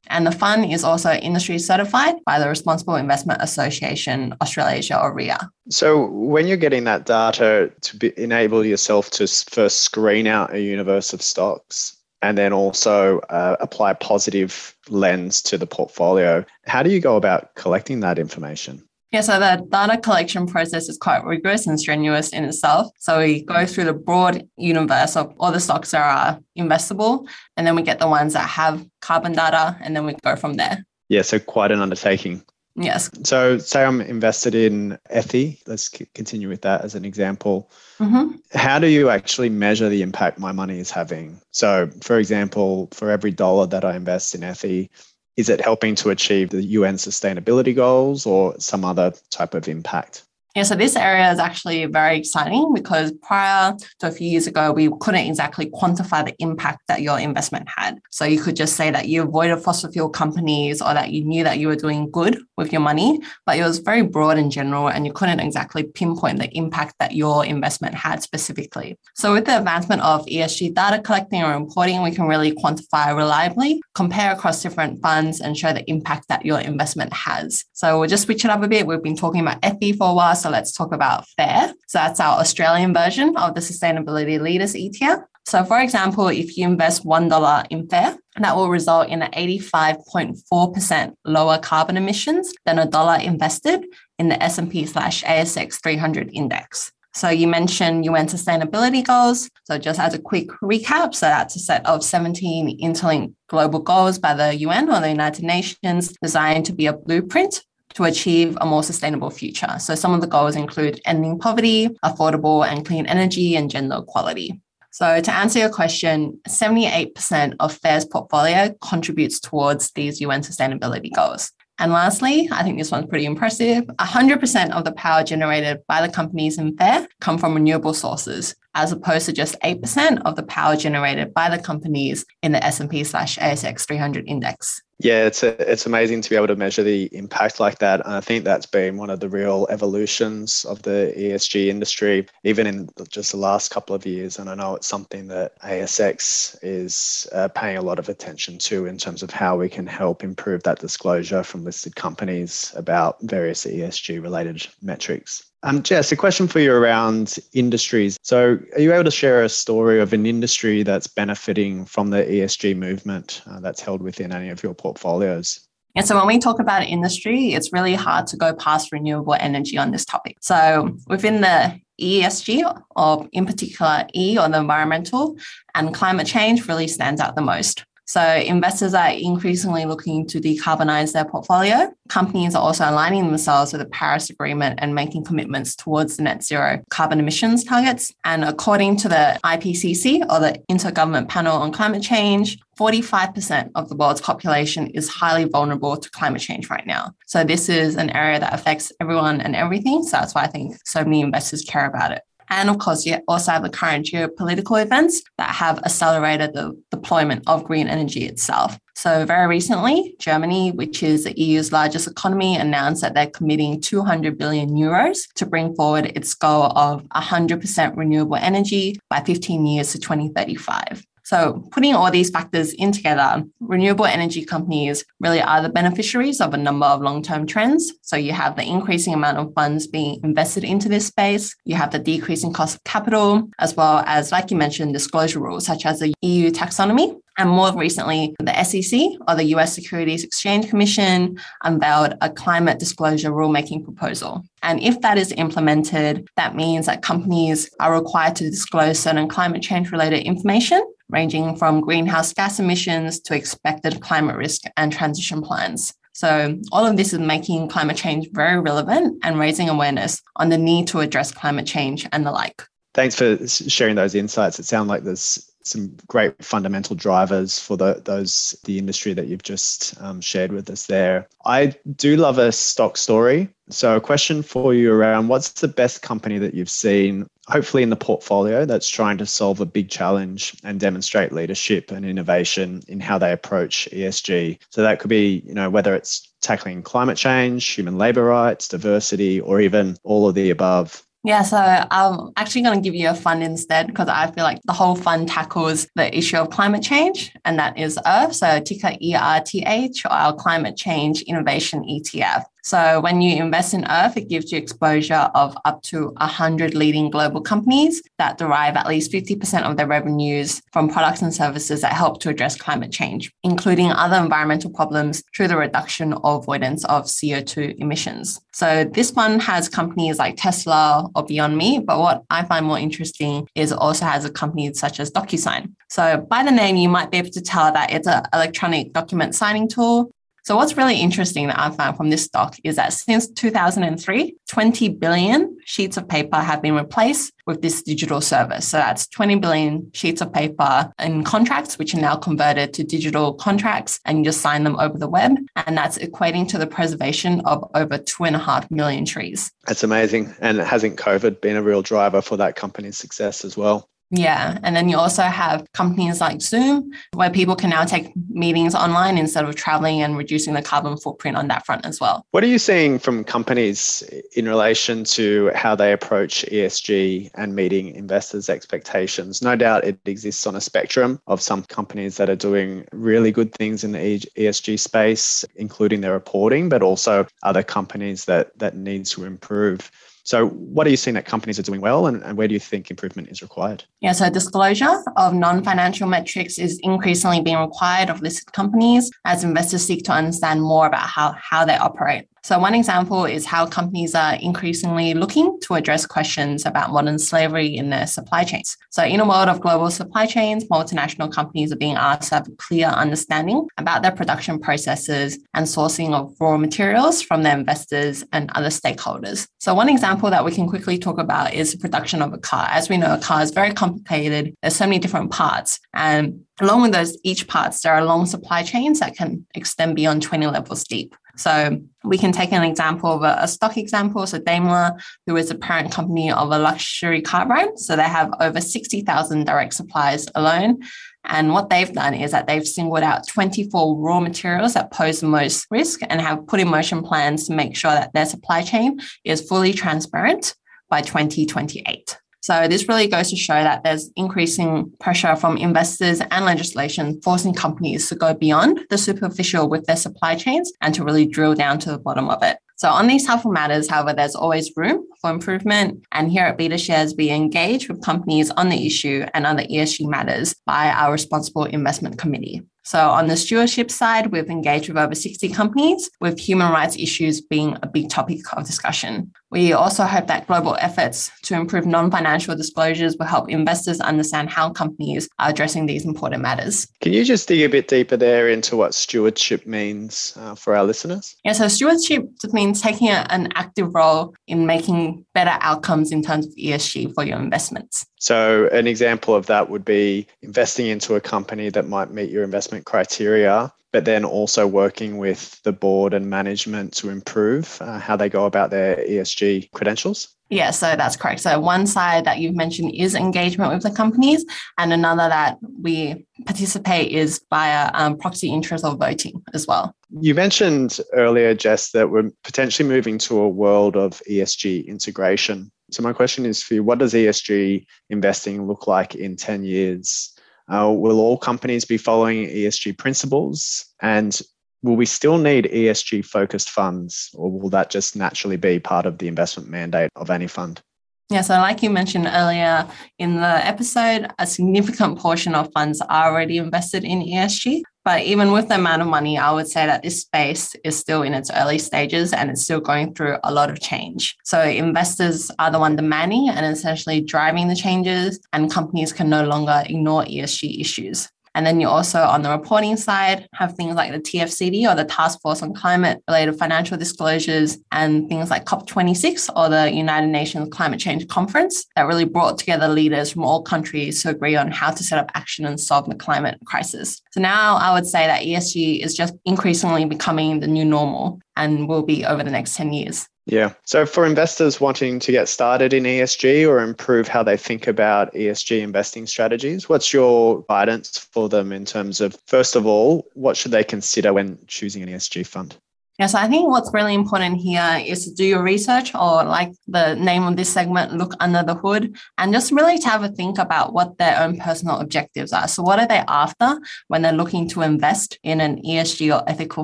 And 0.07 0.27
the 0.27 0.31
fund 0.31 0.71
is 0.71 0.83
also 0.83 1.13
industry 1.13 1.57
certified 1.57 2.15
by 2.23 2.37
the 2.37 2.47
Responsible 2.47 2.95
Investment 2.95 3.41
Association 3.41 4.35
Australasia 4.39 5.01
or 5.01 5.15
RIA. 5.15 5.49
So 5.71 6.05
when 6.11 6.45
you're 6.45 6.57
getting 6.57 6.83
that 6.83 7.07
data 7.07 7.71
to 7.81 7.97
be, 7.97 8.13
enable 8.19 8.63
yourself 8.63 9.09
to 9.11 9.25
first 9.25 9.81
screen 9.81 10.27
out 10.27 10.53
a 10.53 10.61
universe 10.61 11.11
of 11.11 11.23
stocks 11.23 11.97
and 12.25 12.39
then 12.39 12.51
also 12.51 13.19
uh, 13.29 13.55
apply 13.59 13.91
a 13.91 13.95
positive 13.95 14.75
lens 14.89 15.43
to 15.43 15.59
the 15.59 15.67
portfolio, 15.67 16.43
how 16.65 16.81
do 16.81 16.89
you 16.89 16.99
go 16.99 17.17
about 17.17 17.53
collecting 17.53 17.99
that 17.99 18.17
information? 18.17 18.83
Yeah, 19.11 19.21
so 19.21 19.39
the 19.39 19.63
data 19.69 19.97
collection 19.99 20.47
process 20.47 20.89
is 20.89 20.97
quite 20.97 21.23
rigorous 21.23 21.67
and 21.67 21.79
strenuous 21.79 22.33
in 22.33 22.43
itself. 22.43 22.87
So 22.97 23.19
we 23.19 23.43
go 23.43 23.67
through 23.67 23.85
the 23.85 23.93
broad 23.93 24.43
universe 24.57 25.15
of 25.15 25.33
all 25.39 25.51
the 25.51 25.59
stocks 25.59 25.91
that 25.91 26.01
are 26.01 26.39
investable, 26.57 27.27
and 27.55 27.67
then 27.67 27.75
we 27.75 27.83
get 27.83 27.99
the 27.99 28.09
ones 28.09 28.33
that 28.33 28.49
have 28.49 28.83
carbon 29.01 29.33
data, 29.33 29.77
and 29.81 29.95
then 29.95 30.03
we 30.05 30.15
go 30.23 30.35
from 30.35 30.55
there. 30.55 30.83
Yeah, 31.09 31.21
so 31.21 31.37
quite 31.37 31.71
an 31.71 31.79
undertaking. 31.79 32.43
Yes. 32.75 33.09
So, 33.23 33.57
say 33.57 33.83
I'm 33.85 34.01
invested 34.01 34.53
in 34.53 34.99
ETHI. 35.09 35.61
Let's 35.65 35.87
continue 35.89 36.49
with 36.49 36.61
that 36.63 36.81
as 36.81 36.93
an 36.93 37.05
example. 37.05 37.71
Mm-hmm. 37.99 38.37
How 38.53 38.79
do 38.79 38.87
you 38.87 39.09
actually 39.09 39.49
measure 39.49 39.87
the 39.87 40.01
impact 40.01 40.39
my 40.39 40.51
money 40.51 40.79
is 40.79 40.91
having? 40.91 41.39
So, 41.51 41.89
for 42.01 42.19
example, 42.19 42.89
for 42.91 43.09
every 43.09 43.31
dollar 43.31 43.67
that 43.67 43.85
I 43.85 43.95
invest 43.95 44.35
in 44.35 44.41
ETHI, 44.41 44.89
is 45.37 45.49
it 45.49 45.61
helping 45.61 45.95
to 45.95 46.09
achieve 46.09 46.49
the 46.49 46.63
UN 46.63 46.95
sustainability 46.95 47.75
goals 47.75 48.25
or 48.25 48.59
some 48.59 48.83
other 48.83 49.13
type 49.29 49.53
of 49.53 49.67
impact? 49.67 50.23
Yeah, 50.55 50.63
so 50.63 50.75
this 50.75 50.95
area 50.95 51.29
is 51.33 51.37
actually 51.37 51.83
very 51.83 52.17
exciting 52.17 52.73
because 52.73 53.11
prior 53.21 53.75
to 53.99 54.07
a 54.07 54.11
few 54.11 54.29
years 54.29 54.47
ago, 54.47 54.71
we 54.71 54.89
couldn't 55.01 55.27
exactly 55.27 55.69
quantify 55.69 56.25
the 56.25 56.33
impact 56.39 56.79
that 56.87 57.01
your 57.01 57.19
investment 57.19 57.67
had. 57.75 57.99
So 58.09 58.23
you 58.23 58.39
could 58.41 58.55
just 58.55 58.77
say 58.77 58.89
that 58.89 59.09
you 59.09 59.23
avoided 59.23 59.57
fossil 59.57 59.91
fuel 59.91 60.07
companies 60.07 60.81
or 60.81 60.93
that 60.93 61.11
you 61.11 61.25
knew 61.25 61.43
that 61.43 61.59
you 61.59 61.67
were 61.67 61.75
doing 61.75 62.09
good 62.09 62.39
with 62.55 62.71
your 62.71 62.79
money, 62.79 63.19
but 63.45 63.57
it 63.57 63.63
was 63.63 63.79
very 63.79 64.01
broad 64.01 64.37
in 64.37 64.49
general 64.49 64.87
and 64.87 65.05
you 65.05 65.11
couldn't 65.11 65.41
exactly 65.41 65.83
pinpoint 65.83 66.39
the 66.39 66.49
impact 66.55 66.95
that 66.99 67.11
your 67.13 67.43
investment 67.43 67.93
had 67.93 68.23
specifically. 68.23 68.97
So 69.13 69.33
with 69.33 69.43
the 69.43 69.57
advancement 69.57 70.03
of 70.03 70.25
ESG 70.25 70.73
data 70.73 71.01
collecting 71.01 71.43
or 71.43 71.59
reporting, 71.59 72.01
we 72.01 72.11
can 72.11 72.27
really 72.27 72.53
quantify 72.53 73.13
reliably, 73.13 73.81
compare 73.93 74.31
across 74.31 74.63
different 74.63 75.01
funds 75.01 75.41
and 75.41 75.57
show 75.57 75.73
the 75.73 75.83
impact 75.89 76.29
that 76.29 76.45
your 76.45 76.61
investment 76.61 77.11
has. 77.11 77.65
So 77.73 77.99
we'll 77.99 78.07
just 78.07 78.23
switch 78.23 78.45
it 78.45 78.51
up 78.51 78.63
a 78.63 78.69
bit. 78.69 78.87
We've 78.87 79.03
been 79.03 79.17
talking 79.17 79.41
about 79.41 79.61
ETHI 79.61 79.97
for 79.97 80.11
a 80.11 80.13
while. 80.13 80.44
So 80.45 80.51
let's 80.51 80.73
talk 80.73 80.93
about 80.93 81.27
FAIR. 81.29 81.73
So 81.87 81.97
that's 81.97 82.19
our 82.19 82.37
Australian 82.37 82.93
version 82.93 83.35
of 83.35 83.55
the 83.55 83.61
Sustainability 83.61 84.39
Leaders 84.39 84.75
ETF. 84.75 85.23
So, 85.47 85.63
for 85.65 85.79
example, 85.79 86.27
if 86.27 86.55
you 86.55 86.65
invest 86.67 87.03
$1 87.03 87.67
in 87.71 87.87
FAIR, 87.87 88.15
that 88.41 88.55
will 88.55 88.69
result 88.69 89.09
in 89.09 89.23
an 89.23 89.31
85.4% 89.31 91.15
lower 91.25 91.57
carbon 91.57 91.97
emissions 91.97 92.53
than 92.63 92.77
a 92.77 92.85
dollar 92.85 93.19
invested 93.19 93.87
in 94.19 94.29
the 94.29 94.39
S&P 94.43 94.85
slash 94.85 95.23
ASX 95.23 95.81
300 95.81 96.29
index. 96.31 96.91
So 97.15 97.29
you 97.29 97.47
mentioned 97.47 98.05
UN 98.05 98.27
sustainability 98.27 99.03
goals. 99.03 99.49
So 99.63 99.79
just 99.79 99.99
as 99.99 100.13
a 100.13 100.19
quick 100.19 100.49
recap, 100.61 101.15
so 101.15 101.25
that's 101.25 101.55
a 101.55 101.59
set 101.59 101.83
of 101.87 102.03
17 102.03 102.77
interlinked 102.79 103.33
global 103.47 103.79
goals 103.79 104.19
by 104.19 104.35
the 104.35 104.55
UN 104.57 104.91
or 104.91 104.99
the 104.99 105.09
United 105.09 105.43
Nations 105.43 106.15
designed 106.21 106.67
to 106.67 106.73
be 106.73 106.85
a 106.85 106.93
blueprint 106.93 107.63
to 107.95 108.03
achieve 108.03 108.57
a 108.61 108.65
more 108.65 108.83
sustainable 108.83 109.29
future. 109.29 109.75
So 109.79 109.95
some 109.95 110.13
of 110.13 110.21
the 110.21 110.27
goals 110.27 110.55
include 110.55 111.01
ending 111.05 111.39
poverty, 111.39 111.89
affordable 112.03 112.65
and 112.65 112.85
clean 112.85 113.05
energy, 113.05 113.55
and 113.55 113.69
gender 113.69 113.97
equality. 113.99 114.61
So 114.91 115.19
to 115.19 115.33
answer 115.33 115.59
your 115.59 115.69
question, 115.69 116.39
78% 116.47 117.55
of 117.59 117.73
FAIR's 117.77 118.05
portfolio 118.05 118.73
contributes 118.81 119.39
towards 119.41 119.91
these 119.91 120.21
UN 120.21 120.41
sustainability 120.41 121.13
goals. 121.13 121.51
And 121.77 121.91
lastly, 121.91 122.47
I 122.51 122.63
think 122.63 122.77
this 122.77 122.91
one's 122.91 123.07
pretty 123.07 123.25
impressive. 123.25 123.83
100% 123.83 124.71
of 124.71 124.85
the 124.85 124.93
power 124.93 125.23
generated 125.23 125.81
by 125.87 126.05
the 126.05 126.13
companies 126.13 126.57
in 126.57 126.77
FAIR 126.77 127.07
come 127.19 127.37
from 127.37 127.55
renewable 127.55 127.93
sources, 127.93 128.55
as 128.73 128.93
opposed 128.93 129.25
to 129.25 129.33
just 129.33 129.59
8% 129.61 130.21
of 130.23 130.37
the 130.37 130.43
power 130.43 130.77
generated 130.77 131.33
by 131.33 131.49
the 131.49 131.61
companies 131.61 132.25
in 132.41 132.53
the 132.53 132.63
S&P 132.63 133.03
slash 133.03 133.37
ASX 133.37 133.85
300 133.85 134.25
index. 134.29 134.81
Yeah, 134.99 135.25
it's 135.25 135.43
a, 135.43 135.71
it's 135.71 135.85
amazing 135.85 136.21
to 136.21 136.29
be 136.29 136.37
able 136.37 136.47
to 136.47 136.55
measure 136.55 136.81
the 136.81 137.09
impact 137.13 137.59
like 137.59 137.79
that. 137.79 138.05
And 138.05 138.13
I 138.13 138.21
think 138.21 138.45
that's 138.45 138.65
been 138.65 138.95
one 138.95 139.09
of 139.09 139.19
the 139.19 139.27
real 139.27 139.67
evolutions 139.69 140.63
of 140.63 140.83
the 140.83 141.13
ESG 141.17 141.67
industry, 141.67 142.27
even 142.45 142.65
in 142.65 142.89
just 143.09 143.31
the 143.31 143.37
last 143.37 143.71
couple 143.71 143.93
of 143.93 144.05
years. 144.05 144.39
And 144.39 144.49
I 144.49 144.55
know 144.55 144.75
it's 144.75 144.87
something 144.87 145.27
that 145.27 145.59
ASX 145.59 146.57
is 146.61 147.27
uh, 147.33 147.49
paying 147.49 147.77
a 147.77 147.81
lot 147.81 147.99
of 147.99 148.07
attention 148.07 148.57
to 148.59 148.85
in 148.85 148.97
terms 148.97 149.21
of 149.21 149.31
how 149.31 149.57
we 149.57 149.67
can 149.67 149.85
help 149.85 150.23
improve 150.23 150.63
that 150.63 150.79
disclosure 150.79 151.43
from 151.43 151.65
listed 151.65 151.97
companies 151.97 152.71
about 152.77 153.21
various 153.21 153.65
ESG 153.65 154.23
related 154.23 154.65
metrics. 154.81 155.43
Um, 155.65 155.81
Jess, 155.81 156.11
a 156.11 156.15
question 156.15 156.47
for 156.47 156.59
you 156.59 156.71
around 156.71 157.39
industries. 157.53 158.19
So, 158.21 158.59
are 158.75 158.79
you 158.79 158.93
able 158.93 159.03
to 159.03 159.11
share 159.11 159.41
a 159.41 159.49
story 159.49 159.99
of 159.99 160.13
an 160.13 160.27
industry 160.27 160.83
that's 160.83 161.07
benefiting 161.07 161.85
from 161.85 162.11
the 162.11 162.23
ESG 162.23 162.77
movement 162.77 163.41
uh, 163.49 163.59
that's 163.61 163.81
held 163.81 164.03
within 164.03 164.31
any 164.31 164.49
of 164.49 164.61
your 164.61 164.75
portfolios? 164.75 165.67
And 165.95 166.05
so 166.05 166.15
when 166.17 166.27
we 166.27 166.37
talk 166.37 166.59
about 166.59 166.83
industry, 166.83 167.53
it's 167.53 167.73
really 167.73 167.95
hard 167.95 168.27
to 168.27 168.37
go 168.37 168.53
past 168.53 168.91
renewable 168.91 169.33
energy 169.33 169.75
on 169.75 169.89
this 169.89 170.05
topic. 170.05 170.37
So 170.39 170.95
within 171.07 171.41
the 171.41 171.79
ESG, 171.99 172.83
or 172.95 173.27
in 173.31 173.47
particular 173.47 174.05
E 174.13 174.37
or 174.37 174.47
the 174.47 174.59
environmental 174.59 175.35
and 175.73 175.95
climate 175.95 176.27
change 176.27 176.67
really 176.67 176.87
stands 176.87 177.21
out 177.21 177.35
the 177.35 177.41
most. 177.41 177.85
So 178.05 178.21
investors 178.35 178.93
are 178.93 179.09
increasingly 179.09 179.85
looking 179.85 180.27
to 180.27 180.39
decarbonize 180.39 181.13
their 181.13 181.25
portfolio. 181.25 181.91
Companies 182.07 182.53
are 182.53 182.61
also 182.61 182.89
aligning 182.89 183.25
themselves 183.25 183.73
with 183.73 183.81
the 183.81 183.87
Paris 183.87 184.29
Agreement 184.29 184.79
and 184.81 184.93
making 184.93 185.25
commitments 185.25 185.75
towards 185.75 186.17
the 186.17 186.23
net 186.23 186.43
zero 186.43 186.83
carbon 186.91 187.19
emissions 187.19 187.63
targets. 187.63 188.13
And 188.23 188.43
according 188.43 188.97
to 188.97 189.09
the 189.09 189.39
IPCC 189.43 190.21
or 190.31 190.39
the 190.39 190.61
Intergovernment 190.69 191.29
Panel 191.29 191.57
on 191.57 191.71
Climate 191.71 192.03
Change, 192.03 192.59
45% 192.77 193.71
of 193.75 193.89
the 193.89 193.95
world's 193.95 194.21
population 194.21 194.87
is 194.87 195.09
highly 195.09 195.45
vulnerable 195.45 195.97
to 195.97 196.09
climate 196.11 196.41
change 196.41 196.69
right 196.69 196.85
now. 196.85 197.13
So 197.25 197.43
this 197.43 197.69
is 197.69 197.95
an 197.95 198.09
area 198.11 198.39
that 198.39 198.53
affects 198.53 198.91
everyone 198.99 199.41
and 199.41 199.55
everything. 199.55 200.03
So 200.03 200.17
that's 200.17 200.35
why 200.35 200.43
I 200.43 200.47
think 200.47 200.77
so 200.85 201.03
many 201.03 201.21
investors 201.21 201.63
care 201.63 201.85
about 201.85 202.11
it. 202.11 202.21
And 202.49 202.69
of 202.69 202.77
course, 202.79 203.05
you 203.05 203.17
also 203.27 203.51
have 203.51 203.63
the 203.63 203.69
current 203.69 204.05
geopolitical 204.05 204.81
events 204.81 205.23
that 205.37 205.49
have 205.49 205.79
accelerated 205.79 206.53
the 206.53 206.79
deployment 206.91 207.43
of 207.47 207.63
green 207.63 207.87
energy 207.87 208.25
itself. 208.25 208.77
So, 208.95 209.25
very 209.25 209.47
recently, 209.47 210.15
Germany, 210.19 210.71
which 210.71 211.03
is 211.03 211.25
the 211.25 211.39
EU's 211.39 211.71
largest 211.71 212.07
economy, 212.07 212.55
announced 212.55 213.01
that 213.01 213.13
they're 213.13 213.27
committing 213.27 213.81
200 213.81 214.37
billion 214.37 214.69
euros 214.69 215.19
to 215.35 215.45
bring 215.45 215.75
forward 215.75 216.13
its 216.15 216.33
goal 216.33 216.71
of 216.77 217.03
100% 217.09 217.97
renewable 217.97 218.37
energy 218.37 218.97
by 219.09 219.21
15 219.21 219.65
years 219.65 219.91
to 219.91 219.99
2035. 219.99 221.05
So, 221.25 221.67
putting 221.71 221.95
all 221.95 222.11
these 222.11 222.29
factors 222.29 222.71
in 222.73 222.91
together, 222.91 223.43
renewable 223.59 224.05
energy 224.05 224.45
companies 224.45 225.03
really 225.19 225.41
are 225.41 225.59
the 225.59 225.69
beneficiaries 225.69 226.39
of 226.39 226.53
a 226.53 226.57
number 226.57 226.85
of 226.85 227.01
long 227.01 227.23
term 227.23 227.47
trends. 227.47 227.91
So, 228.03 228.15
you 228.15 228.31
have 228.31 228.55
the 228.55 228.63
increasing 228.63 229.11
amount 229.11 229.39
of 229.39 229.51
funds 229.55 229.87
being 229.87 230.19
invested 230.23 230.63
into 230.63 230.87
this 230.87 231.07
space, 231.07 231.55
you 231.65 231.75
have 231.75 231.91
the 231.91 231.97
decreasing 231.97 232.53
cost 232.53 232.75
of 232.75 232.83
capital, 232.83 233.49
as 233.57 233.75
well 233.75 234.03
as, 234.05 234.31
like 234.31 234.51
you 234.51 234.57
mentioned, 234.57 234.93
disclosure 234.93 235.39
rules 235.39 235.65
such 235.65 235.87
as 235.87 235.99
the 235.99 236.13
EU 236.21 236.51
taxonomy. 236.51 237.19
And 237.37 237.49
more 237.49 237.75
recently, 237.75 238.35
the 238.39 238.63
SEC 238.63 238.99
or 239.27 239.35
the 239.35 239.45
US 239.55 239.73
Securities 239.73 240.23
Exchange 240.23 240.69
Commission 240.69 241.37
unveiled 241.63 242.13
a 242.21 242.29
climate 242.29 242.79
disclosure 242.79 243.31
rulemaking 243.31 243.83
proposal. 243.83 244.45
And 244.63 244.79
if 244.81 245.01
that 245.01 245.17
is 245.17 245.33
implemented, 245.33 246.27
that 246.37 246.55
means 246.55 246.85
that 246.85 247.01
companies 247.01 247.69
are 247.79 247.93
required 247.93 248.35
to 248.37 248.49
disclose 248.49 248.99
certain 248.99 249.27
climate 249.27 249.61
change 249.61 249.91
related 249.91 250.23
information 250.23 250.81
ranging 251.09 251.55
from 251.55 251.81
greenhouse 251.81 252.33
gas 252.33 252.59
emissions 252.59 253.19
to 253.21 253.35
expected 253.35 254.01
climate 254.01 254.35
risk 254.35 254.63
and 254.77 254.91
transition 254.91 255.41
plans. 255.41 255.93
So, 256.13 256.57
all 256.71 256.85
of 256.85 256.95
this 256.95 257.11
is 257.11 257.19
making 257.19 257.67
climate 257.67 257.97
change 257.97 258.29
very 258.31 258.59
relevant 258.59 259.19
and 259.23 259.37
raising 259.37 259.67
awareness 259.67 260.21
on 260.37 260.47
the 260.49 260.57
need 260.57 260.87
to 260.87 261.01
address 261.01 261.31
climate 261.31 261.67
change 261.67 262.07
and 262.13 262.25
the 262.25 262.31
like. 262.31 262.63
Thanks 262.93 263.15
for 263.15 263.45
sharing 263.47 263.97
those 263.97 264.15
insights. 264.15 264.57
It 264.57 264.63
sounds 264.63 264.87
like 264.87 265.03
there's 265.03 265.51
some 265.65 265.97
great 266.07 266.43
fundamental 266.43 266.95
drivers 266.95 267.59
for 267.59 267.77
the, 267.77 268.01
those 268.05 268.55
the 268.63 268.77
industry 268.77 269.13
that 269.13 269.27
you've 269.27 269.43
just 269.43 269.99
um, 270.01 270.21
shared 270.21 270.51
with 270.51 270.69
us 270.69 270.85
there. 270.85 271.27
I 271.45 271.73
do 271.95 272.17
love 272.17 272.37
a 272.37 272.51
stock 272.51 272.97
story. 272.97 273.49
So, 273.69 273.95
a 273.95 274.01
question 274.01 274.43
for 274.43 274.73
you 274.75 274.93
around 274.93 275.27
what's 275.27 275.49
the 275.49 275.67
best 275.67 276.03
company 276.03 276.37
that 276.37 276.53
you've 276.53 276.69
seen, 276.69 277.27
hopefully 277.47 277.81
in 277.81 277.89
the 277.89 277.95
portfolio, 277.95 278.63
that's 278.63 278.87
trying 278.87 279.17
to 279.17 279.25
solve 279.25 279.59
a 279.59 279.65
big 279.65 279.89
challenge 279.89 280.55
and 280.63 280.79
demonstrate 280.79 281.31
leadership 281.31 281.91
and 281.91 282.05
innovation 282.05 282.83
in 282.87 282.99
how 282.99 283.17
they 283.17 283.31
approach 283.31 283.89
ESG. 283.91 284.59
So 284.69 284.83
that 284.83 284.99
could 284.99 285.09
be, 285.09 285.41
you 285.45 285.55
know, 285.55 285.71
whether 285.71 285.95
it's 285.95 286.31
tackling 286.41 286.83
climate 286.83 287.17
change, 287.17 287.65
human 287.67 287.97
labor 287.97 288.23
rights, 288.23 288.67
diversity, 288.67 289.41
or 289.41 289.59
even 289.59 289.97
all 290.03 290.29
of 290.29 290.35
the 290.35 290.51
above. 290.51 291.04
Yeah, 291.25 291.41
so 291.41 291.57
I'm 291.57 292.29
actually 292.37 292.61
going 292.61 292.79
to 292.79 292.87
give 292.87 292.93
you 292.93 293.09
a 293.09 293.15
fund 293.15 293.41
instead 293.41 293.87
because 293.87 294.07
I 294.07 294.29
feel 294.29 294.43
like 294.43 294.61
the 294.65 294.73
whole 294.73 294.95
fund 294.95 295.27
tackles 295.27 295.87
the 295.95 296.15
issue 296.15 296.37
of 296.37 296.51
climate 296.51 296.83
change, 296.83 297.33
and 297.45 297.57
that 297.57 297.79
is 297.79 297.97
EARTH, 298.05 298.35
so 298.35 298.59
ticker 298.59 298.91
ERTH, 299.01 300.05
our 300.07 300.35
Climate 300.35 300.77
Change 300.77 301.23
Innovation 301.23 301.83
ETF. 301.83 302.43
So 302.65 302.99
when 302.99 303.21
you 303.21 303.35
invest 303.37 303.75
in 303.75 303.83
EARTH, 303.83 304.17
it 304.17 304.27
gives 304.27 304.51
you 304.51 304.57
exposure 304.57 305.29
of 305.35 305.55
up 305.65 305.83
to 305.83 306.07
100 306.17 306.73
leading 306.73 307.11
global 307.11 307.39
companies 307.39 308.01
that 308.17 308.39
derive 308.39 308.75
at 308.75 308.87
least 308.87 309.11
50% 309.11 309.61
of 309.61 309.77
their 309.77 309.85
revenues 309.85 310.63
from 310.73 310.89
products 310.89 311.21
and 311.21 311.31
services 311.31 311.81
that 311.81 311.93
help 311.93 312.19
to 312.21 312.29
address 312.29 312.57
climate 312.57 312.91
change, 312.91 313.31
including 313.43 313.91
other 313.91 314.17
environmental 314.17 314.71
problems 314.71 315.21
through 315.35 315.47
the 315.47 315.57
reduction 315.57 316.13
or 316.13 316.39
avoidance 316.39 316.83
of 316.85 317.03
CO2 317.03 317.75
emissions. 317.77 318.41
So 318.51 318.83
this 318.83 319.11
one 319.11 319.39
has 319.41 319.69
companies 319.69 320.17
like 320.17 320.35
Tesla 320.35 321.07
or 321.15 321.23
Beyond 321.23 321.55
Meat, 321.55 321.85
but 321.85 321.99
what 321.99 322.23
I 322.31 322.45
find 322.45 322.65
more 322.65 322.79
interesting 322.79 323.47
is 323.53 323.73
it 323.73 323.77
also 323.77 324.05
has 324.05 324.25
a 324.25 324.31
company 324.31 324.73
such 324.73 324.99
as 324.99 325.11
DocuSign. 325.11 325.71
So 325.91 326.25
by 326.31 326.41
the 326.41 326.51
name, 326.51 326.77
you 326.77 326.89
might 326.89 327.11
be 327.11 327.17
able 327.17 327.29
to 327.29 327.41
tell 327.41 327.71
that 327.71 327.91
it's 327.91 328.07
an 328.07 328.23
electronic 328.33 328.91
document 328.91 329.35
signing 329.35 329.67
tool 329.67 330.11
so 330.45 330.55
what's 330.55 330.77
really 330.77 331.01
interesting 331.01 331.47
that 331.47 331.59
I 331.59 331.71
found 331.71 331.97
from 331.97 332.11
this 332.11 332.23
stock 332.23 332.55
is 332.63 332.75
that 332.75 332.93
since 332.93 333.27
2003, 333.27 334.35
20 334.47 334.89
billion 334.89 335.57
sheets 335.65 335.97
of 335.97 336.07
paper 336.07 336.37
have 336.37 336.61
been 336.61 336.75
replaced 336.75 337.33
with 337.47 337.63
this 337.63 337.81
digital 337.81 338.21
service. 338.21 338.67
So 338.67 338.77
that's 338.77 339.07
20 339.07 339.39
billion 339.39 339.91
sheets 339.93 340.21
of 340.21 340.31
paper 340.31 340.93
in 340.99 341.23
contracts, 341.23 341.79
which 341.79 341.95
are 341.95 341.99
now 341.99 342.15
converted 342.15 342.75
to 342.75 342.83
digital 342.83 343.33
contracts 343.33 343.99
and 344.05 344.19
you 344.19 344.25
just 344.25 344.41
sign 344.41 344.63
them 344.63 344.79
over 344.79 344.99
the 344.99 345.09
web. 345.09 345.35
And 345.55 345.75
that's 345.75 345.97
equating 345.97 346.47
to 346.49 346.59
the 346.59 346.67
preservation 346.67 347.39
of 347.41 347.67
over 347.73 347.97
two 347.97 348.25
and 348.25 348.35
a 348.35 348.39
half 348.39 348.69
million 348.69 349.03
trees. 349.03 349.51
That's 349.65 349.83
amazing. 349.83 350.35
And 350.41 350.59
hasn't 350.59 350.97
COVID 350.97 351.41
been 351.41 351.55
a 351.55 351.63
real 351.63 351.81
driver 351.81 352.21
for 352.21 352.37
that 352.37 352.55
company's 352.55 352.99
success 352.99 353.43
as 353.43 353.57
well? 353.57 353.89
Yeah. 354.11 354.59
And 354.63 354.75
then 354.75 354.87
you 354.87 354.97
also 354.97 355.23
have 355.23 355.65
companies 355.73 356.21
like 356.21 356.41
Zoom, 356.41 356.91
where 357.13 357.29
people 357.29 357.55
can 357.55 357.69
now 357.69 357.85
take 357.85 358.11
meetings 358.29 358.75
online 358.75 359.17
instead 359.17 359.45
of 359.45 359.55
traveling 359.55 360.01
and 360.01 360.15
reducing 360.15 360.53
the 360.53 360.61
carbon 360.61 360.97
footprint 360.97 361.37
on 361.37 361.47
that 361.47 361.65
front 361.65 361.85
as 361.85 361.99
well. 361.99 362.25
What 362.31 362.43
are 362.43 362.47
you 362.47 362.59
seeing 362.59 362.99
from 362.99 363.23
companies 363.23 364.03
in 364.35 364.47
relation 364.47 365.03
to 365.05 365.51
how 365.55 365.75
they 365.75 365.91
approach 365.91 366.45
ESG 366.45 367.31
and 367.33 367.55
meeting 367.55 367.95
investors' 367.95 368.49
expectations? 368.49 369.41
No 369.41 369.55
doubt 369.55 369.85
it 369.85 369.99
exists 370.05 370.45
on 370.45 370.55
a 370.55 370.61
spectrum 370.61 371.19
of 371.27 371.41
some 371.41 371.63
companies 371.63 372.17
that 372.17 372.29
are 372.29 372.35
doing 372.35 372.85
really 372.91 373.31
good 373.31 373.53
things 373.53 373.83
in 373.83 373.93
the 373.93 374.19
ESG 374.37 374.79
space, 374.79 375.43
including 375.55 376.01
their 376.01 376.13
reporting, 376.13 376.69
but 376.69 376.83
also 376.83 377.25
other 377.43 377.63
companies 377.63 378.25
that, 378.25 378.57
that 378.59 378.75
need 378.75 379.05
to 379.07 379.25
improve. 379.25 379.91
So, 380.25 380.47
what 380.47 380.87
are 380.87 380.89
you 380.89 380.97
seeing 380.97 381.13
that 381.13 381.25
companies 381.25 381.59
are 381.59 381.63
doing 381.63 381.81
well, 381.81 382.07
and, 382.07 382.23
and 382.23 382.35
where 382.35 382.47
do 382.47 382.55
you 382.55 382.59
think 382.59 382.89
improvement 382.89 383.29
is 383.29 383.43
required? 383.43 383.83
Yeah, 384.01 384.11
so 384.11 384.27
disclosure 384.27 385.03
of 385.17 385.35
non 385.35 385.63
financial 385.63 386.07
metrics 386.07 386.57
is 386.57 386.79
increasingly 386.81 387.41
being 387.41 387.57
required 387.57 388.09
of 388.09 388.21
listed 388.21 388.51
companies 388.51 389.11
as 389.25 389.43
investors 389.43 389.85
seek 389.85 390.03
to 390.05 390.11
understand 390.11 390.63
more 390.63 390.87
about 390.87 391.07
how, 391.07 391.33
how 391.33 391.63
they 391.63 391.77
operate. 391.77 392.25
So, 392.45 392.59
one 392.59 392.75
example 392.75 393.25
is 393.25 393.43
how 393.43 393.65
companies 393.65 394.13
are 394.13 394.35
increasingly 394.35 395.15
looking 395.15 395.59
to 395.61 395.73
address 395.73 396.05
questions 396.05 396.63
about 396.63 396.91
modern 396.91 397.17
slavery 397.17 397.75
in 397.75 397.89
their 397.89 398.05
supply 398.05 398.43
chains. 398.43 398.77
So, 398.91 399.03
in 399.03 399.19
a 399.19 399.27
world 399.27 399.49
of 399.49 399.61
global 399.61 399.89
supply 399.89 400.27
chains, 400.27 400.63
multinational 400.65 401.33
companies 401.33 401.71
are 401.71 401.75
being 401.75 401.95
asked 401.95 402.29
to 402.29 402.35
have 402.35 402.47
a 402.47 402.51
clear 402.51 402.85
understanding 402.85 403.67
about 403.79 404.03
their 404.03 404.11
production 404.11 404.59
processes 404.59 405.39
and 405.55 405.65
sourcing 405.65 406.13
of 406.13 406.35
raw 406.39 406.55
materials 406.55 407.19
from 407.19 407.41
their 407.41 407.57
investors 407.57 408.23
and 408.31 408.51
other 408.53 408.69
stakeholders. 408.69 409.47
So, 409.57 409.73
one 409.73 409.89
example 409.89 410.29
that 410.29 410.45
we 410.45 410.51
can 410.51 410.69
quickly 410.69 410.99
talk 410.99 411.17
about 411.17 411.55
is 411.55 411.71
the 411.71 411.79
production 411.79 412.21
of 412.21 412.31
a 412.31 412.37
car. 412.37 412.67
As 412.69 412.89
we 412.89 412.97
know, 412.97 413.15
a 413.15 413.19
car 413.19 413.41
is 413.41 413.49
very 413.49 413.73
complicated, 413.73 414.53
there's 414.61 414.75
so 414.75 414.85
many 414.85 414.99
different 414.99 415.31
parts. 415.31 415.79
And 415.95 416.41
along 416.61 416.83
with 416.83 416.91
those 416.91 417.17
each 417.23 417.47
parts, 417.47 417.81
there 417.81 417.95
are 417.95 418.05
long 418.05 418.27
supply 418.27 418.61
chains 418.61 418.99
that 418.99 419.15
can 419.15 419.47
extend 419.55 419.95
beyond 419.95 420.21
20 420.21 420.45
levels 420.45 420.83
deep. 420.83 421.15
So 421.35 421.81
we 422.03 422.17
can 422.17 422.31
take 422.31 422.51
an 422.51 422.63
example 422.63 423.11
of 423.11 423.23
a, 423.23 423.37
a, 423.39 423.47
stock 423.47 423.77
example. 423.77 424.25
So 424.27 424.39
Daimler, 424.39 424.91
who 425.25 425.35
is 425.35 425.49
the 425.49 425.55
parent 425.55 425.91
company 425.91 426.31
of 426.31 426.51
a 426.51 426.57
luxury 426.57 427.21
car 427.21 427.45
brand, 427.45 427.79
so 427.79 427.95
they 427.95 428.03
have 428.03 428.33
over 428.39 428.61
60,000 428.61 429.45
direct 429.45 429.73
suppliers 429.73 430.27
alone. 430.35 430.79
And 431.25 431.53
what 431.53 431.69
they've 431.69 431.91
done 431.91 432.13
is 432.13 432.31
that 432.31 432.47
they've 432.47 432.67
singled 432.67 433.03
out 433.03 433.27
24 433.27 433.97
raw 433.97 434.19
materials 434.19 434.75
that 434.75 434.91
pose 434.91 435.21
the 435.21 435.27
most 435.27 435.65
risk 435.71 436.01
and 436.09 436.21
have 436.21 436.45
put 436.47 436.59
in 436.59 436.69
motion 436.69 437.01
plans 437.01 437.47
to 437.47 437.53
make 437.53 437.75
sure 437.75 437.91
that 437.91 438.13
their 438.13 438.25
supply 438.25 438.61
chain 438.61 438.99
is 439.23 439.41
fully 439.41 439.73
transparent 439.73 440.55
by 440.89 441.01
2028. 441.01 442.17
So 442.45 442.67
this 442.67 442.87
really 442.87 443.07
goes 443.07 443.31
to 443.31 443.35
show 443.35 443.55
that 443.55 443.83
there's 443.83 444.11
increasing 444.15 444.91
pressure 444.99 445.35
from 445.35 445.57
investors 445.57 446.21
and 446.29 446.45
legislation 446.45 447.19
forcing 447.23 447.55
companies 447.55 448.07
to 448.09 448.15
go 448.15 448.35
beyond 448.35 448.81
the 448.91 448.99
superficial 448.99 449.67
with 449.67 449.85
their 449.85 449.95
supply 449.95 450.35
chains 450.35 450.71
and 450.79 450.93
to 450.93 451.03
really 451.03 451.25
drill 451.25 451.55
down 451.55 451.79
to 451.79 451.89
the 451.89 451.97
bottom 451.97 452.29
of 452.29 452.43
it. 452.43 452.59
So 452.75 452.87
on 452.87 453.07
these 453.07 453.27
of 453.27 453.43
matters, 453.47 453.89
however, 453.89 454.13
there's 454.13 454.35
always 454.35 454.71
room 454.77 455.07
for 455.21 455.31
improvement. 455.31 456.05
And 456.11 456.31
here 456.31 456.43
at 456.43 456.59
BetaShares, 456.59 457.17
we 457.17 457.31
engage 457.31 457.89
with 457.89 458.03
companies 458.03 458.51
on 458.51 458.69
the 458.69 458.85
issue 458.85 459.25
and 459.33 459.47
other 459.47 459.63
ESG 459.63 460.07
matters 460.07 460.53
by 460.67 460.91
our 460.91 461.13
responsible 461.13 461.65
investment 461.65 462.19
committee. 462.19 462.61
So, 462.85 463.09
on 463.09 463.27
the 463.27 463.35
stewardship 463.35 463.89
side, 463.89 464.31
we've 464.31 464.49
engaged 464.49 464.89
with 464.89 464.97
over 464.97 465.15
60 465.15 465.49
companies, 465.49 466.09
with 466.21 466.39
human 466.39 466.71
rights 466.71 466.95
issues 466.95 467.41
being 467.41 467.77
a 467.81 467.87
big 467.87 468.09
topic 468.11 468.41
of 468.53 468.63
discussion. 468.63 469.31
We 469.49 469.73
also 469.73 470.03
hope 470.03 470.27
that 470.27 470.45
global 470.45 470.75
efforts 470.79 471.31
to 471.43 471.55
improve 471.55 471.87
non 471.87 472.11
financial 472.11 472.55
disclosures 472.55 473.17
will 473.17 473.25
help 473.25 473.49
investors 473.49 473.99
understand 473.99 474.51
how 474.51 474.69
companies 474.69 475.27
are 475.39 475.49
addressing 475.49 475.87
these 475.87 476.05
important 476.05 476.43
matters. 476.43 476.87
Can 477.01 477.13
you 477.13 477.23
just 477.23 477.47
dig 477.47 477.61
a 477.61 477.69
bit 477.69 477.87
deeper 477.87 478.17
there 478.17 478.49
into 478.49 478.77
what 478.77 478.93
stewardship 478.93 479.65
means 479.65 480.37
uh, 480.39 480.53
for 480.53 480.75
our 480.75 480.83
listeners? 480.83 481.35
Yeah, 481.43 481.53
so 481.53 481.67
stewardship 481.67 482.27
means 482.51 482.83
taking 482.83 483.09
an 483.09 483.49
active 483.55 483.95
role 483.95 484.35
in 484.45 484.67
making 484.67 485.25
better 485.33 485.57
outcomes 485.61 486.11
in 486.11 486.21
terms 486.21 486.45
of 486.45 486.53
ESG 486.53 487.15
for 487.15 487.23
your 487.23 487.39
investments. 487.39 488.05
So, 488.25 488.67
an 488.71 488.87
example 488.87 489.35
of 489.35 489.45
that 489.45 489.69
would 489.69 489.85
be 489.85 490.25
investing 490.41 490.87
into 490.87 491.13
a 491.13 491.21
company 491.21 491.69
that 491.69 491.87
might 491.87 492.09
meet 492.09 492.31
your 492.31 492.43
investment 492.43 492.83
criteria, 492.83 493.71
but 493.93 494.05
then 494.05 494.25
also 494.25 494.65
working 494.65 495.19
with 495.19 495.61
the 495.61 495.71
board 495.71 496.15
and 496.15 496.27
management 496.27 496.91
to 496.93 497.11
improve 497.11 497.79
uh, 497.81 497.99
how 497.99 498.15
they 498.15 498.27
go 498.27 498.45
about 498.45 498.71
their 498.71 498.95
ESG 498.95 499.71
credentials. 499.73 500.29
Yeah, 500.49 500.71
so 500.71 500.95
that's 500.95 501.15
correct. 501.15 501.41
So 501.41 501.59
one 501.59 501.85
side 501.85 502.25
that 502.25 502.39
you've 502.39 502.55
mentioned 502.55 502.95
is 502.95 503.13
engagement 503.13 503.71
with 503.71 503.83
the 503.83 503.91
companies, 503.91 504.43
and 504.79 504.91
another 504.91 505.29
that 505.29 505.59
we 505.83 506.25
participate 506.47 507.11
is 507.11 507.41
via 507.51 507.91
um, 507.93 508.17
proxy 508.17 508.51
interest 508.51 508.83
or 508.83 508.95
voting 508.95 509.39
as 509.53 509.67
well. 509.67 509.95
You 510.19 510.33
mentioned 510.33 510.99
earlier, 511.13 511.53
Jess, 511.53 511.91
that 511.91 512.09
we're 512.09 512.31
potentially 512.43 512.89
moving 512.89 513.19
to 513.19 513.39
a 513.39 513.47
world 513.47 513.95
of 513.95 514.19
ESG 514.27 514.87
integration. 514.87 515.71
So 515.91 516.03
my 516.03 516.13
question 516.13 516.45
is 516.45 516.63
for 516.63 516.73
you: 516.75 516.83
What 516.83 516.99
does 516.99 517.13
ESG 517.13 517.85
investing 518.09 518.67
look 518.67 518.87
like 518.87 519.15
in 519.15 519.35
ten 519.35 519.63
years? 519.63 520.31
Uh, 520.67 520.91
will 520.91 521.19
all 521.19 521.37
companies 521.37 521.85
be 521.85 521.97
following 521.97 522.47
ESG 522.47 522.97
principles? 522.97 523.85
And 524.01 524.39
will 524.81 524.95
we 524.95 525.05
still 525.05 525.37
need 525.37 525.65
ESG 525.65 526.25
focused 526.25 526.69
funds, 526.69 527.29
or 527.33 527.51
will 527.51 527.69
that 527.69 527.89
just 527.89 528.15
naturally 528.15 528.57
be 528.57 528.79
part 528.79 529.05
of 529.05 529.17
the 529.17 529.27
investment 529.27 529.69
mandate 529.69 530.09
of 530.15 530.29
any 530.29 530.47
fund? 530.47 530.81
Yeah, 531.31 531.41
so 531.41 531.55
like 531.55 531.81
you 531.81 531.89
mentioned 531.89 532.29
earlier 532.31 532.87
in 533.17 533.37
the 533.37 533.65
episode, 533.65 534.27
a 534.37 534.45
significant 534.45 535.17
portion 535.17 535.55
of 535.55 535.71
funds 535.73 535.99
are 536.01 536.29
already 536.29 536.57
invested 536.57 537.03
in 537.03 537.21
ESG. 537.21 537.81
But 538.03 538.21
even 538.21 538.51
with 538.51 538.67
the 538.67 538.75
amount 538.75 539.01
of 539.01 539.07
money, 539.07 539.35
I 539.35 539.51
would 539.51 539.67
say 539.67 539.87
that 539.87 540.03
this 540.03 540.21
space 540.21 540.75
is 540.83 540.95
still 540.95 541.23
in 541.23 541.33
its 541.33 541.49
early 541.49 541.79
stages 541.79 542.31
and 542.31 542.51
it's 542.51 542.61
still 542.61 542.79
going 542.79 543.15
through 543.15 543.37
a 543.43 543.51
lot 543.51 543.71
of 543.71 543.79
change. 543.79 544.35
So 544.43 544.61
investors 544.61 545.49
are 545.57 545.71
the 545.71 545.79
one 545.79 545.95
demanding 545.95 546.47
and 546.49 546.63
essentially 546.63 547.21
driving 547.21 547.69
the 547.69 547.75
changes, 547.75 548.39
and 548.53 548.71
companies 548.71 549.11
can 549.11 549.27
no 549.27 549.43
longer 549.43 549.83
ignore 549.87 550.25
ESG 550.25 550.79
issues. 550.79 551.27
And 551.55 551.65
then 551.65 551.79
you 551.79 551.87
also, 551.87 552.19
on 552.19 552.41
the 552.41 552.51
reporting 552.51 552.97
side, 552.97 553.47
have 553.53 553.73
things 553.73 553.95
like 553.95 554.11
the 554.11 554.19
TFCD 554.19 554.91
or 554.91 554.95
the 554.95 555.05
Task 555.05 555.41
Force 555.41 555.63
on 555.63 555.73
Climate 555.73 556.21
related 556.27 556.59
financial 556.59 556.97
disclosures 556.97 557.77
and 557.91 558.27
things 558.27 558.49
like 558.49 558.65
COP26 558.65 559.49
or 559.55 559.69
the 559.69 559.91
United 559.91 560.27
Nations 560.27 560.67
Climate 560.69 560.99
Change 560.99 561.27
Conference 561.29 561.85
that 561.95 562.03
really 562.03 562.25
brought 562.25 562.57
together 562.57 562.89
leaders 562.89 563.31
from 563.31 563.43
all 563.43 563.63
countries 563.63 564.21
to 564.21 564.29
agree 564.29 564.57
on 564.57 564.69
how 564.69 564.91
to 564.91 565.03
set 565.03 565.17
up 565.17 565.31
action 565.33 565.65
and 565.65 565.79
solve 565.79 566.09
the 566.09 566.15
climate 566.15 566.59
crisis. 566.65 567.21
So 567.31 567.39
now 567.39 567.77
I 567.77 567.93
would 567.93 568.05
say 568.05 568.27
that 568.27 568.43
ESG 568.43 568.99
is 568.99 569.15
just 569.15 569.33
increasingly 569.45 570.03
becoming 570.03 570.59
the 570.59 570.67
new 570.67 570.83
normal 570.83 571.39
and 571.55 571.87
will 571.87 572.03
be 572.03 572.25
over 572.25 572.43
the 572.43 572.51
next 572.51 572.75
10 572.75 572.91
years. 572.91 573.29
Yeah. 573.47 573.73
So 573.83 574.07
for 574.07 574.25
investors 574.25 574.81
wanting 574.81 575.19
to 575.19 575.31
get 575.31 575.47
started 575.47 575.93
in 575.93 576.03
ESG 576.03 576.67
or 576.67 576.79
improve 576.79 577.27
how 577.27 577.43
they 577.43 577.57
think 577.57 577.85
about 577.85 578.33
ESG 578.33 578.81
investing 578.81 579.27
strategies, 579.27 579.87
what's 579.87 580.11
your 580.11 580.63
guidance 580.67 581.17
for 581.17 581.47
them 581.47 581.71
in 581.71 581.85
terms 581.85 582.21
of, 582.21 582.35
first 582.47 582.75
of 582.75 582.87
all, 582.87 583.27
what 583.35 583.55
should 583.55 583.71
they 583.71 583.83
consider 583.83 584.33
when 584.33 584.57
choosing 584.65 585.03
an 585.03 585.09
ESG 585.09 585.45
fund? 585.45 585.77
Yeah, 586.17 586.27
so 586.27 586.39
I 586.39 586.47
think 586.47 586.69
what's 586.69 586.93
really 586.93 587.13
important 587.13 587.57
here 587.57 588.01
is 588.05 588.23
to 588.23 588.33
do 588.33 588.45
your 588.45 588.63
research 588.63 589.13
or 589.13 589.43
like 589.43 589.73
the 589.85 590.15
name 590.15 590.43
of 590.43 590.55
this 590.55 590.69
segment, 590.69 591.13
look 591.13 591.33
under 591.41 591.61
the 591.61 591.75
hood 591.75 592.15
and 592.37 592.53
just 592.53 592.71
really 592.71 592.97
to 592.99 593.09
have 593.09 593.23
a 593.23 593.27
think 593.27 593.57
about 593.57 593.91
what 593.91 594.17
their 594.17 594.39
own 594.41 594.57
personal 594.57 594.99
objectives 594.99 595.51
are. 595.51 595.67
So 595.67 595.83
what 595.83 595.99
are 595.99 596.07
they 596.07 596.23
after 596.27 596.79
when 597.09 597.21
they're 597.21 597.33
looking 597.33 597.67
to 597.69 597.81
invest 597.81 598.39
in 598.43 598.61
an 598.61 598.81
ESG 598.83 599.35
or 599.35 599.43
ethical 599.49 599.83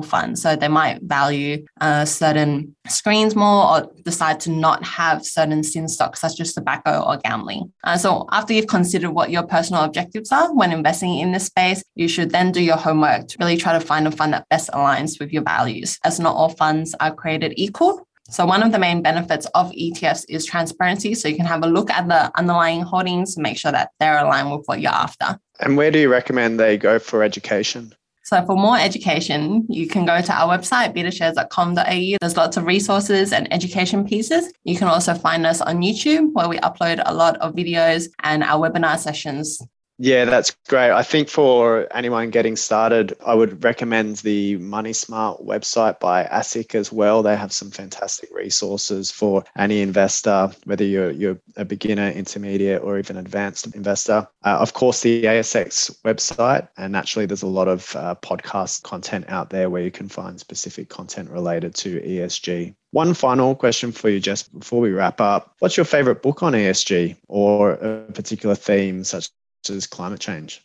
fund? 0.00 0.38
So 0.38 0.56
they 0.56 0.68
might 0.68 1.02
value 1.02 1.66
uh, 1.82 2.06
certain 2.06 2.74
screens 2.88 3.36
more 3.36 3.66
or 3.66 3.92
decide 4.02 4.40
to 4.40 4.50
not 4.50 4.82
have 4.84 5.26
certain 5.26 5.62
sin 5.62 5.86
stocks 5.86 6.20
such 6.20 6.40
as 6.40 6.54
tobacco 6.54 7.02
or 7.02 7.18
gambling. 7.18 7.70
Uh, 7.84 7.98
so 7.98 8.26
after 8.32 8.54
you've 8.54 8.66
considered 8.66 9.10
what 9.10 9.30
your 9.30 9.42
personal 9.42 9.82
objectives 9.82 10.32
are 10.32 10.54
when 10.54 10.72
investing 10.72 11.18
in 11.18 11.32
this 11.32 11.46
space, 11.46 11.84
you 11.94 12.08
should 12.08 12.30
then 12.30 12.52
do 12.52 12.62
your 12.62 12.78
homework 12.78 13.28
to 13.28 13.36
really 13.38 13.58
try 13.58 13.74
to 13.74 13.80
find 13.80 14.08
a 14.08 14.10
fund 14.10 14.32
that 14.32 14.48
best 14.48 14.70
aligns 14.70 15.20
with 15.20 15.30
your 15.30 15.42
values 15.42 15.98
as 16.04 16.21
not 16.22 16.34
all 16.34 16.48
funds 16.48 16.94
are 17.00 17.14
created 17.14 17.54
equal. 17.56 18.06
So, 18.30 18.46
one 18.46 18.62
of 18.62 18.72
the 18.72 18.78
main 18.78 19.02
benefits 19.02 19.46
of 19.54 19.70
ETFs 19.72 20.24
is 20.28 20.46
transparency. 20.46 21.14
So, 21.14 21.28
you 21.28 21.36
can 21.36 21.44
have 21.44 21.62
a 21.64 21.66
look 21.66 21.90
at 21.90 22.08
the 22.08 22.30
underlying 22.38 22.82
holdings 22.82 23.36
and 23.36 23.42
make 23.42 23.58
sure 23.58 23.72
that 23.72 23.90
they're 24.00 24.18
aligned 24.18 24.50
with 24.50 24.62
what 24.66 24.80
you're 24.80 24.92
after. 24.92 25.38
And 25.60 25.76
where 25.76 25.90
do 25.90 25.98
you 25.98 26.08
recommend 26.08 26.58
they 26.58 26.78
go 26.78 26.98
for 26.98 27.22
education? 27.22 27.94
So, 28.24 28.42
for 28.46 28.56
more 28.56 28.78
education, 28.78 29.66
you 29.68 29.86
can 29.86 30.06
go 30.06 30.22
to 30.22 30.32
our 30.32 30.56
website, 30.56 30.94
betashares.com.au. 30.96 32.16
There's 32.20 32.36
lots 32.36 32.56
of 32.56 32.64
resources 32.64 33.32
and 33.32 33.52
education 33.52 34.06
pieces. 34.06 34.52
You 34.64 34.78
can 34.78 34.88
also 34.88 35.12
find 35.12 35.44
us 35.44 35.60
on 35.60 35.82
YouTube, 35.82 36.32
where 36.32 36.48
we 36.48 36.58
upload 36.60 37.02
a 37.04 37.12
lot 37.12 37.36
of 37.38 37.54
videos 37.54 38.08
and 38.22 38.42
our 38.42 38.70
webinar 38.70 38.96
sessions 38.98 39.60
yeah, 39.98 40.24
that's 40.24 40.56
great. 40.68 40.90
I 40.90 41.02
think 41.02 41.28
for 41.28 41.86
anyone 41.94 42.30
getting 42.30 42.56
started, 42.56 43.16
I 43.24 43.34
would 43.34 43.62
recommend 43.62 44.16
the 44.16 44.56
Money 44.56 44.92
Smart 44.92 45.44
website 45.44 46.00
by 46.00 46.24
ASIC 46.24 46.74
as 46.74 46.90
well. 46.90 47.22
They 47.22 47.36
have 47.36 47.52
some 47.52 47.70
fantastic 47.70 48.30
resources 48.32 49.10
for 49.10 49.44
any 49.56 49.80
investor, 49.80 50.50
whether 50.64 50.84
you're, 50.84 51.10
you're 51.10 51.38
a 51.56 51.64
beginner, 51.64 52.08
intermediate, 52.10 52.82
or 52.82 52.98
even 52.98 53.16
advanced 53.16 53.74
investor. 53.74 54.26
Uh, 54.44 54.58
of 54.58 54.72
course, 54.72 55.02
the 55.02 55.24
ASX 55.24 55.94
website, 56.02 56.68
and 56.76 56.92
naturally, 56.92 57.26
there's 57.26 57.42
a 57.42 57.46
lot 57.46 57.68
of 57.68 57.94
uh, 57.94 58.14
podcast 58.22 58.82
content 58.82 59.26
out 59.28 59.50
there 59.50 59.70
where 59.70 59.82
you 59.82 59.90
can 59.90 60.08
find 60.08 60.40
specific 60.40 60.88
content 60.88 61.30
related 61.30 61.74
to 61.76 62.00
ESG. 62.00 62.74
One 62.92 63.14
final 63.14 63.54
question 63.54 63.92
for 63.92 64.10
you, 64.10 64.20
Jess, 64.20 64.42
before 64.42 64.80
we 64.80 64.90
wrap 64.90 65.20
up. 65.20 65.54
What's 65.60 65.76
your 65.76 65.86
favorite 65.86 66.22
book 66.22 66.42
on 66.42 66.52
ESG 66.52 67.16
or 67.26 67.72
a 67.72 68.12
particular 68.12 68.54
theme, 68.54 69.04
such 69.04 69.30
is 69.70 69.86
climate 69.86 70.20
change? 70.20 70.62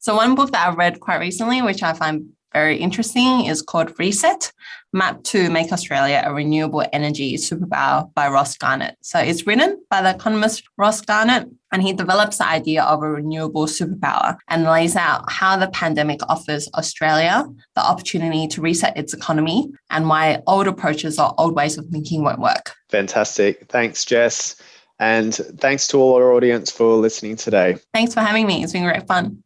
So, 0.00 0.14
one 0.14 0.34
book 0.34 0.52
that 0.52 0.68
I've 0.68 0.78
read 0.78 1.00
quite 1.00 1.18
recently, 1.18 1.60
which 1.60 1.82
I 1.82 1.92
find 1.92 2.30
very 2.52 2.76
interesting, 2.76 3.46
is 3.46 3.62
called 3.62 3.98
Reset 3.98 4.52
Map 4.92 5.22
to 5.24 5.50
Make 5.50 5.72
Australia 5.72 6.22
a 6.24 6.32
Renewable 6.32 6.84
Energy 6.92 7.36
Superpower 7.36 8.12
by 8.14 8.28
Ross 8.28 8.56
Garnaut. 8.56 8.94
So, 9.00 9.18
it's 9.18 9.46
written 9.46 9.82
by 9.90 10.02
the 10.02 10.10
economist 10.10 10.62
Ross 10.76 11.00
Garnaut, 11.00 11.50
and 11.72 11.82
he 11.82 11.92
develops 11.92 12.38
the 12.38 12.46
idea 12.46 12.84
of 12.84 13.02
a 13.02 13.10
renewable 13.10 13.66
superpower 13.66 14.36
and 14.46 14.64
lays 14.64 14.94
out 14.94 15.30
how 15.30 15.56
the 15.56 15.68
pandemic 15.70 16.20
offers 16.28 16.68
Australia 16.74 17.44
the 17.74 17.82
opportunity 17.82 18.46
to 18.48 18.60
reset 18.60 18.96
its 18.96 19.12
economy 19.12 19.68
and 19.90 20.08
why 20.08 20.40
old 20.46 20.68
approaches 20.68 21.18
or 21.18 21.34
old 21.38 21.56
ways 21.56 21.76
of 21.76 21.86
thinking 21.86 22.22
won't 22.22 22.40
work. 22.40 22.74
Fantastic. 22.88 23.66
Thanks, 23.68 24.04
Jess. 24.04 24.56
And 24.98 25.34
thanks 25.34 25.86
to 25.88 25.98
all 25.98 26.16
our 26.16 26.32
audience 26.32 26.70
for 26.70 26.94
listening 26.94 27.36
today. 27.36 27.76
Thanks 27.94 28.14
for 28.14 28.20
having 28.20 28.46
me. 28.46 28.64
It's 28.64 28.72
been 28.72 28.84
great 28.84 29.06
fun. 29.06 29.42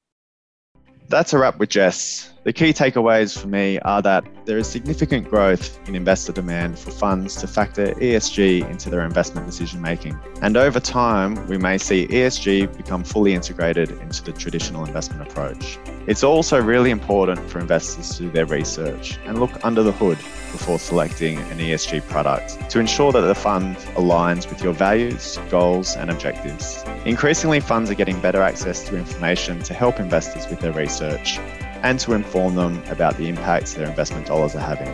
That's 1.09 1.33
a 1.35 1.39
wrap 1.39 1.59
with 1.59 1.69
Jess. 1.69 2.32
The 2.45 2.53
key 2.53 2.73
takeaways 2.73 3.41
for 3.41 3.47
me 3.47 3.79
are 3.81 4.03
that 4.03 4.25
there 4.47 4.59
is 4.59 4.67
significant 4.67 5.31
growth 5.31 5.79
in 5.89 5.95
investor 5.95 6.33
demand 6.33 6.77
for 6.77 6.91
funds 6.91 7.37
to 7.37 7.47
factor 7.47 7.95
ESG 7.95 8.69
into 8.69 8.91
their 8.91 9.05
investment 9.05 9.47
decision 9.47 9.81
making. 9.81 10.19
And 10.41 10.57
over 10.57 10.81
time, 10.81 11.47
we 11.47 11.57
may 11.57 11.79
see 11.79 12.09
ESG 12.09 12.77
become 12.77 13.05
fully 13.05 13.33
integrated 13.33 13.93
into 13.93 14.25
the 14.25 14.33
traditional 14.33 14.85
investment 14.85 15.23
approach. 15.23 15.79
It's 16.09 16.25
also 16.25 16.61
really 16.61 16.91
important 16.91 17.49
for 17.49 17.61
investors 17.61 18.17
to 18.17 18.25
do 18.25 18.31
their 18.33 18.47
research 18.47 19.21
and 19.25 19.39
look 19.39 19.65
under 19.65 19.85
the 19.85 19.93
hood 19.93 20.19
before 20.51 20.81
selecting 20.81 21.39
an 21.39 21.59
ESG 21.59 22.09
product 22.09 22.69
to 22.71 22.81
ensure 22.81 23.13
that 23.13 23.21
the 23.21 23.37
fund 23.37 23.77
aligns 23.95 24.51
with 24.51 24.65
your 24.65 24.73
values, 24.73 25.39
goals, 25.49 25.95
and 25.95 26.11
objectives. 26.11 26.83
Increasingly, 27.05 27.61
funds 27.61 27.89
are 27.89 27.95
getting 27.95 28.21
better 28.21 28.43
access 28.43 28.83
to 28.89 28.97
information 28.97 29.61
to 29.63 29.75
help 29.75 30.01
investors 30.01 30.49
with 30.51 30.59
their 30.59 30.73
research 30.73 31.39
and 31.83 31.99
to 32.01 32.13
inform 32.13 32.55
them 32.55 32.83
about 32.89 33.17
the 33.17 33.29
impacts 33.29 33.75
their 33.75 33.89
investment 33.89 34.27
dollars 34.27 34.55
are 34.55 34.61
having. 34.61 34.89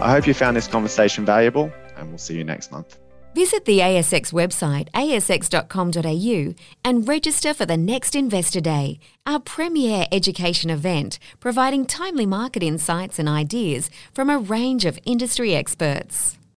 I 0.00 0.10
hope 0.10 0.26
you 0.26 0.34
found 0.34 0.56
this 0.56 0.66
conversation 0.66 1.24
valuable, 1.24 1.72
and 1.96 2.08
we'll 2.08 2.18
see 2.18 2.36
you 2.36 2.44
next 2.44 2.72
month. 2.72 2.98
Visit 3.34 3.64
the 3.64 3.78
ASX 3.78 4.30
website 4.32 4.90
asx.com.au 4.90 6.54
and 6.84 7.08
register 7.08 7.54
for 7.54 7.64
the 7.64 7.78
next 7.78 8.14
Investor 8.14 8.60
Day, 8.60 8.98
our 9.24 9.40
premier 9.40 10.06
education 10.12 10.68
event 10.68 11.18
providing 11.40 11.86
timely 11.86 12.26
market 12.26 12.62
insights 12.62 13.18
and 13.18 13.28
ideas 13.28 13.90
from 14.12 14.28
a 14.28 14.38
range 14.38 14.84
of 14.84 14.98
industry 15.06 15.54
experts. 15.54 16.36